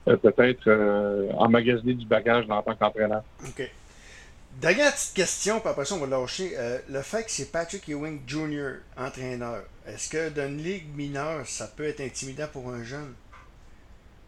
peut-être 0.04 1.34
emmagasiner 1.36 1.94
du 1.94 2.06
bagage 2.06 2.44
en 2.48 2.62
tant 2.62 2.76
qu'entraîneur. 2.76 3.22
Dernière 4.60 4.92
petite 4.92 5.14
question, 5.14 5.60
puis 5.60 5.68
après 5.68 5.84
ça, 5.84 5.94
on 5.94 5.98
va 5.98 6.06
lâcher. 6.06 6.52
Euh, 6.56 6.78
le 6.88 7.02
fait 7.02 7.24
que 7.24 7.30
c'est 7.30 7.50
Patrick 7.50 7.88
Ewing 7.88 8.20
Jr., 8.26 8.80
entraîneur, 8.96 9.64
est-ce 9.86 10.10
que 10.10 10.28
dans 10.28 10.46
une 10.46 10.62
ligue 10.62 10.94
mineure, 10.94 11.46
ça 11.46 11.66
peut 11.66 11.84
être 11.84 12.00
intimidant 12.00 12.46
pour 12.52 12.68
un 12.70 12.84
jeune? 12.84 13.14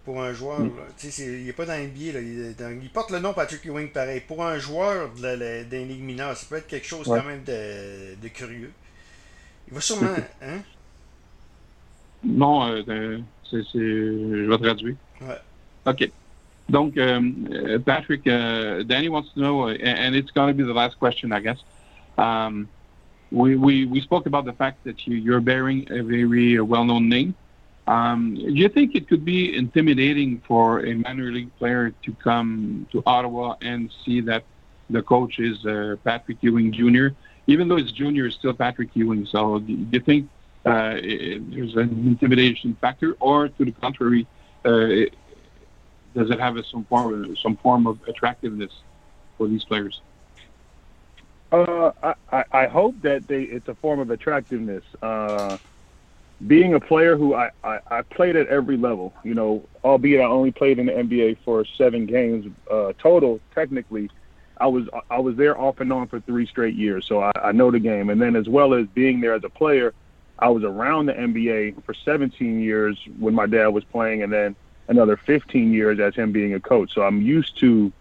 Pour 0.04 0.22
un 0.22 0.32
joueur, 0.34 0.60
mm. 0.60 0.72
il 1.18 1.44
n'est 1.44 1.52
pas 1.52 1.64
dans 1.64 1.78
NBA, 1.78 2.12
là, 2.12 2.20
il, 2.20 2.90
porte 2.92 3.10
le 3.10 3.20
nom 3.20 3.32
Patrick 3.32 3.64
Ewing 3.64 3.90
pareil. 3.90 4.20
Pour 4.20 4.44
un 4.44 4.58
joueur 4.58 5.10
d'une 5.14 5.88
ligue 5.88 6.02
mineure, 6.02 6.36
ça 6.36 6.46
peut 6.48 6.56
être 6.56 6.66
quelque 6.66 6.86
chose 6.86 7.06
quand 7.06 7.24
même 7.24 7.42
de, 7.44 8.14
de, 8.20 8.28
curieux. 8.28 8.72
Il 9.68 9.74
va 9.74 9.80
sûrement. 9.80 10.14
Hein? 10.42 10.60
Non, 12.22 12.66
euh, 12.66 13.18
je 13.52 14.48
vais 14.48 14.58
traduire. 14.58 14.96
Ouais. 15.20 15.38
OK. 15.86 16.10
Donc, 16.70 16.96
um, 16.98 17.46
uh, 17.52 17.78
Patrick, 17.78 18.26
uh, 18.26 18.82
Danny 18.84 19.08
wants 19.08 19.32
to 19.34 19.40
know, 19.40 19.68
uh, 19.68 19.74
and 19.74 20.14
it's 20.14 20.30
going 20.30 20.48
to 20.48 20.54
be 20.54 20.62
the 20.64 20.72
last 20.72 20.98
question, 20.98 21.30
I 21.32 21.40
guess. 21.40 21.58
Um, 22.16 22.68
we, 23.30 23.56
we, 23.56 23.84
we 23.84 24.00
spoke 24.00 24.26
about 24.26 24.44
the 24.44 24.52
fact 24.52 24.84
that 24.84 25.06
you, 25.06 25.16
you're 25.16 25.40
bearing 25.40 25.86
a 25.90 26.02
very 26.02 26.60
well-known 26.60 27.08
name. 27.08 27.34
Um, 27.86 28.34
do 28.34 28.52
you 28.54 28.70
think 28.70 28.94
it 28.94 29.08
could 29.08 29.24
be 29.24 29.54
intimidating 29.54 30.40
for 30.48 30.86
a 30.86 30.94
minor 30.94 31.30
league 31.30 31.54
player 31.58 31.92
to 32.04 32.14
come 32.14 32.86
to 32.92 33.02
Ottawa 33.04 33.56
and 33.60 33.92
see 34.04 34.22
that 34.22 34.44
the 34.88 35.02
coach 35.02 35.38
is 35.38 35.66
uh, 35.66 35.96
Patrick 36.02 36.38
Ewing 36.40 36.72
Jr., 36.72 37.08
even 37.46 37.68
though 37.68 37.76
it's 37.76 37.92
junior, 37.92 38.26
it's 38.26 38.36
still 38.36 38.54
Patrick 38.54 38.88
Ewing. 38.94 39.26
So 39.26 39.58
do 39.58 39.72
you 39.72 40.00
think 40.00 40.30
uh, 40.64 40.94
there's 40.94 41.76
an 41.76 42.06
intimidation 42.06 42.74
factor, 42.80 43.16
or 43.20 43.48
to 43.48 43.64
the 43.66 43.72
contrary, 43.72 44.26
uh, 44.64 45.10
does 46.14 46.30
it 46.30 46.38
have 46.40 46.56
some 46.66 46.84
form 46.84 47.36
some 47.36 47.56
form 47.56 47.86
of 47.86 47.98
attractiveness 48.06 48.72
for 49.36 49.48
these 49.48 49.64
players? 49.64 50.00
Uh, 51.52 52.14
I, 52.32 52.44
I 52.52 52.66
hope 52.66 53.00
that 53.02 53.28
they 53.28 53.42
it's 53.42 53.68
a 53.68 53.74
form 53.74 54.00
of 54.00 54.10
attractiveness. 54.10 54.84
Uh, 55.02 55.58
being 56.46 56.74
a 56.74 56.80
player 56.80 57.16
who 57.16 57.34
I, 57.34 57.50
I, 57.62 57.78
I, 57.90 58.02
played 58.02 58.34
at 58.34 58.48
every 58.48 58.76
level, 58.76 59.14
you 59.22 59.34
know, 59.34 59.64
albeit 59.84 60.20
I 60.20 60.24
only 60.24 60.50
played 60.50 60.78
in 60.78 60.86
the 60.86 60.92
NBA 60.92 61.38
for 61.44 61.64
seven 61.64 62.06
games 62.06 62.52
uh, 62.70 62.92
total. 62.98 63.40
Technically, 63.54 64.10
I 64.58 64.66
was 64.66 64.88
I 65.10 65.18
was 65.18 65.36
there 65.36 65.58
off 65.58 65.80
and 65.80 65.92
on 65.92 66.08
for 66.08 66.20
three 66.20 66.46
straight 66.46 66.74
years, 66.74 67.06
so 67.06 67.22
I, 67.22 67.32
I 67.36 67.52
know 67.52 67.70
the 67.70 67.78
game. 67.78 68.10
And 68.10 68.20
then 68.20 68.36
as 68.36 68.48
well 68.48 68.74
as 68.74 68.86
being 68.88 69.20
there 69.20 69.34
as 69.34 69.44
a 69.44 69.48
player, 69.48 69.94
I 70.38 70.48
was 70.48 70.64
around 70.64 71.06
the 71.06 71.14
NBA 71.14 71.84
for 71.84 71.94
17 71.94 72.60
years 72.60 72.98
when 73.18 73.34
my 73.34 73.46
dad 73.46 73.68
was 73.68 73.84
playing, 73.84 74.22
and 74.22 74.32
then 74.32 74.56
another 74.88 75.16
15 75.16 75.72
years 75.72 75.98
as 76.00 76.14
him 76.14 76.32
being 76.32 76.54
a 76.54 76.60
coach. 76.60 76.92
So 76.94 77.02
I'm 77.02 77.22
used 77.22 77.58
to, 77.60 77.92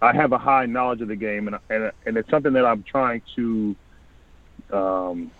I 0.00 0.14
have 0.14 0.32
a 0.32 0.38
high 0.38 0.66
knowledge 0.66 1.00
of 1.00 1.08
the 1.08 1.16
game, 1.16 1.48
and 1.48 1.58
and, 1.70 1.92
and 2.06 2.16
it's 2.16 2.30
something 2.30 2.52
that 2.54 2.64
I'm 2.64 2.82
trying 2.82 3.22
to 3.36 3.76
um, 4.72 5.30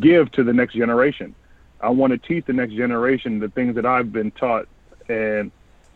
give 0.00 0.30
to 0.32 0.44
the 0.44 0.52
next 0.52 0.74
generation. 0.74 1.34
I 1.80 1.90
want 1.90 2.12
to 2.12 2.18
teach 2.18 2.46
the 2.46 2.52
next 2.52 2.74
generation 2.74 3.40
the 3.40 3.48
things 3.48 3.74
that 3.74 3.84
I've 3.84 4.12
been 4.12 4.30
taught, 4.30 4.68
and 5.08 5.50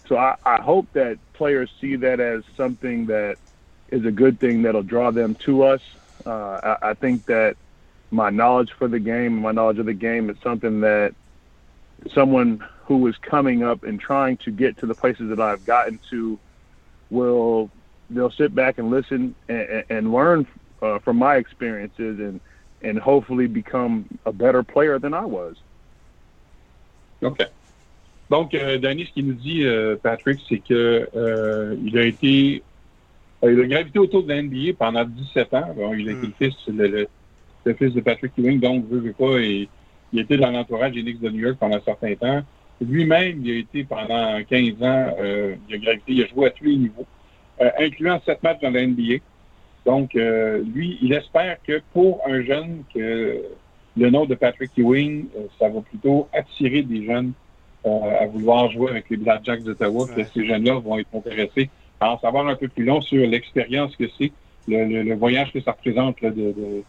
so 0.09 0.17
I, 0.17 0.37
I 0.45 0.61
hope 0.61 0.87
that 0.93 1.19
players 1.33 1.71
see 1.81 1.97
that 1.97 2.21
as 2.21 2.43
something 2.57 3.07
that 3.07 3.37
is 3.91 4.05
a 4.05 4.11
good 4.11 4.41
thing 4.41 4.63
that'll 4.63 4.83
draw 4.83 5.11
them 5.11 5.37
to 5.47 5.63
us. 5.63 5.81
Uh, 6.25 6.77
I, 6.83 6.91
I 6.91 6.95
think 6.95 7.27
that 7.27 7.57
my 8.11 8.31
knowledge 8.31 8.71
for 8.79 8.89
the 8.89 8.99
game, 8.99 9.41
my 9.41 9.53
knowledge 9.53 9.79
of 9.79 9.87
the 9.87 9.95
game, 9.95 10.29
is 10.31 10.37
something 10.43 10.81
that 10.81 11.15
someone 12.13 12.65
who 12.87 13.07
is 13.07 13.17
coming 13.19 13.63
up 13.63 13.83
and 13.83 14.01
trying 14.01 14.37
to 14.39 14.51
get 14.51 14.79
to 14.79 14.87
the 14.87 14.95
places 14.95 15.29
that 15.31 15.41
I've 15.41 15.65
gotten 15.67 15.99
to 16.11 16.39
will 17.11 17.71
they'll 18.11 18.31
sit 18.31 18.55
back 18.55 18.79
and 18.79 18.91
listen 18.91 19.35
and, 19.49 19.85
and 19.91 20.13
learn 20.13 20.47
uh, 20.83 20.99
from 21.01 21.17
my 21.17 21.37
experiences 21.37 22.21
and 22.21 22.41
and 22.83 22.99
hopefully 22.99 23.47
become 23.47 24.07
a 24.25 24.33
better 24.33 24.63
player 24.63 24.99
than 24.99 25.15
I 25.15 25.25
was. 25.25 25.57
OK. 27.23 27.41
Donc, 28.29 28.55
euh, 28.55 28.79
Danny, 28.79 29.07
ce 29.07 29.13
qu'il 29.13 29.27
nous 29.27 29.35
dit, 29.35 29.65
euh, 29.65 29.97
Patrick, 29.97 30.41
c'est 30.49 30.59
que 30.59 31.09
euh, 31.15 31.77
il 31.83 31.97
a 31.97 32.05
été 32.05 32.63
euh, 33.45 33.53
il 33.53 33.61
a 33.61 33.67
gravité 33.67 33.99
autour 33.99 34.25
de 34.25 34.29
la 34.29 34.43
NBA 34.43 34.75
pendant 34.79 35.05
17 35.05 35.55
ans. 35.55 35.75
Bon, 35.77 35.95
il 35.95 36.09
a 36.09 36.13
été 36.13 36.27
mm. 36.27 36.33
le 36.39 36.47
fils, 36.47 36.55
le, 36.69 36.87
le, 36.89 37.09
le, 37.65 37.75
fils 37.75 37.95
de 37.95 38.01
Patrick 38.01 38.33
Ewing, 38.37 38.61
donc 38.61 38.89
veut, 38.89 38.99
veut 38.99 39.13
pas, 39.13 39.39
et 39.39 39.69
il 40.13 40.21
était 40.21 40.37
dans 40.37 40.51
l'entourage 40.51 40.93
des 40.93 41.03
Knicks 41.03 41.21
de 41.21 41.31
New 41.31 41.41
York 41.41 41.57
pendant 41.59 41.77
un 41.77 41.81
certain 41.81 42.15
temps. 42.15 42.43
Lui-même, 42.81 43.41
il 43.45 43.51
a 43.51 43.59
été 43.59 43.85
pendant 43.85 44.43
15 44.45 44.83
ans, 44.83 45.17
euh, 45.19 45.55
il 45.69 45.75
a 45.75 45.79
gravité, 45.79 46.13
il 46.13 46.23
a 46.23 46.27
joué 46.27 46.47
à 46.47 46.51
tous 46.51 46.65
les 46.65 46.77
niveaux, 46.77 47.07
euh, 47.61 47.71
incluant 47.79 48.21
7 48.25 48.43
matchs 48.43 48.61
dans 48.61 48.71
la 48.71 48.87
NBA. 48.87 49.19
Donc, 49.87 50.17
euh, 50.17 50.63
lui, 50.75 50.99
il 51.01 51.13
espère 51.13 51.59
que 51.67 51.81
pour 51.93 52.21
un 52.27 52.43
jeune, 52.43 52.83
que 52.93 53.41
le 53.97 54.11
nom 54.11 54.27
de 54.27 54.35
Patrick 54.35 54.73
Ewing, 54.77 55.27
euh, 55.37 55.47
ça 55.59 55.69
va 55.69 55.81
plutôt 55.81 56.29
attirer 56.33 56.83
des 56.83 57.07
jeunes 57.07 57.33
euh, 57.87 58.21
à 58.21 58.27
vouloir 58.27 58.71
jouer 58.71 58.91
avec 58.91 59.09
les 59.11 59.17
Blackjacks 59.17 59.63
d'Ottawa, 59.63 60.05
ouais. 60.05 60.15
que 60.25 60.29
ces 60.35 60.45
jeunes-là 60.45 60.75
vont 60.75 60.99
être 60.99 61.09
intéressés 61.15 61.71
à 62.01 62.13
en 62.13 62.19
savoir 62.19 62.47
un 62.47 62.57
peu 62.57 62.69
plus 62.69 62.85
long 62.85 63.01
sur 63.01 63.27
l'expérience 63.27 63.97
que 63.97 64.05
c'est, 64.19 64.33
le, 64.69 64.85
le, 64.85 65.03
le, 65.03 65.15
voyage 65.15 65.53
que 65.53 65.61
ça 65.61 65.73
représente 65.73 66.21
là, 66.21 66.31
de, 66.31 66.53
de, 66.53 66.83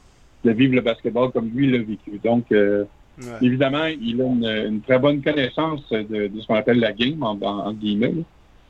de, 0.43 0.51
vivre 0.51 0.75
le 0.75 0.81
basketball 0.81 1.31
comme 1.31 1.49
lui 1.49 1.71
l'a 1.71 1.77
vécu. 1.77 2.19
Donc, 2.23 2.51
euh, 2.51 2.85
Ouais. 3.19 3.37
Évidemment, 3.41 3.85
il 3.85 4.21
a 4.21 4.25
une, 4.25 4.45
une, 4.45 4.81
très 4.81 4.99
bonne 4.99 5.23
connaissance 5.23 5.87
de, 5.89 6.27
de 6.27 6.41
ce 6.41 6.45
qu'on 6.45 6.55
appelle 6.55 6.79
la 6.79 6.93
game, 6.93 7.21
en, 7.23 7.31
en, 7.41 7.67
en 7.67 7.73
guillemets. 7.73 8.13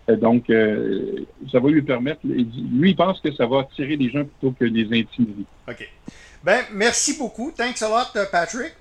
Donc, 0.07 0.49
euh, 0.49 1.25
ça 1.51 1.59
va 1.59 1.69
lui 1.69 1.81
permettre, 1.81 2.21
lui, 2.23 2.91
il 2.91 2.95
pense 2.95 3.19
que 3.19 3.31
ça 3.33 3.45
va 3.45 3.59
attirer 3.59 3.97
des 3.97 4.09
gens 4.09 4.23
plutôt 4.23 4.55
que 4.57 4.63
des 4.63 4.85
intimider. 4.85 5.43
OK. 5.67 5.89
Ben, 6.43 6.61
merci 6.71 7.17
beaucoup. 7.17 7.51
Thanks 7.51 7.81
a 7.81 7.89
lot, 7.89 8.15
uh, 8.15 8.25
Patrick. 8.31 8.73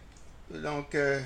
Donc, 0.50 0.94
uh... 0.94 1.18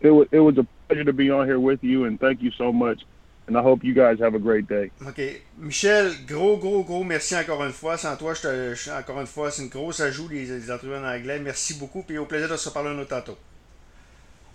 it, 0.00 0.10
was, 0.10 0.26
it 0.30 0.38
was 0.38 0.56
a 0.58 0.66
pleasure 0.86 1.04
to 1.04 1.12
be 1.12 1.32
on 1.32 1.46
here 1.46 1.58
with 1.58 1.82
you, 1.82 2.04
and 2.04 2.18
thank 2.20 2.40
you 2.42 2.52
so 2.52 2.72
much. 2.72 3.00
And 3.48 3.56
I 3.56 3.62
hope 3.62 3.84
you 3.84 3.94
guys 3.94 4.20
have 4.20 4.34
a 4.34 4.40
great 4.40 4.66
day. 4.68 4.90
OK. 5.06 5.20
Michel, 5.58 6.12
gros, 6.26 6.56
gros, 6.56 6.82
gros 6.82 7.04
merci 7.04 7.36
encore 7.36 7.64
une 7.64 7.72
fois. 7.72 7.96
Sans 7.96 8.16
toi, 8.16 8.34
je 8.34 8.42
te, 8.42 8.74
je, 8.74 8.90
encore 8.90 9.20
une 9.20 9.26
fois, 9.26 9.50
c'est 9.50 9.62
une 9.62 9.68
grosse 9.68 10.00
ajout 10.00 10.28
les, 10.28 10.46
les 10.46 10.70
entrevues 10.70 10.96
en 10.96 11.04
anglais. 11.04 11.38
Merci 11.38 11.74
beaucoup. 11.74 12.02
Puis 12.02 12.18
au 12.18 12.24
plaisir 12.24 12.48
de 12.48 12.56
se 12.56 12.70
parler 12.70 12.90
un 12.90 12.98
autre 12.98 13.10
tantôt. 13.10 13.38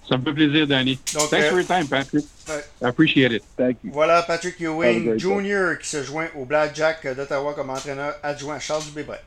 Ça 0.10 0.18
me 0.18 0.24
fait 0.24 0.34
plaisir, 0.34 0.68
Danny. 0.68 1.00
Donc, 1.14 1.30
Thanks 1.30 1.44
euh, 1.44 1.50
for 1.50 1.60
your 1.60 1.68
time, 1.68 1.88
Patrick. 1.88 2.26
Ouais. 2.48 2.64
I 2.82 2.86
appreciate 2.86 3.32
it. 3.32 3.44
Thank 3.56 3.78
you. 3.84 3.92
Voilà 3.94 4.24
Patrick 4.24 4.60
Ewing 4.60 5.18
Jr. 5.18 5.78
qui 5.80 5.88
se 5.88 6.04
joint 6.04 6.28
au 6.36 6.46
Blackjack 6.46 7.16
d'Ottawa 7.16 7.54
comme 7.54 7.70
entraîneur 7.70 8.16
adjoint 8.24 8.60
Charles 8.60 8.84
Dubébret. 8.84 9.20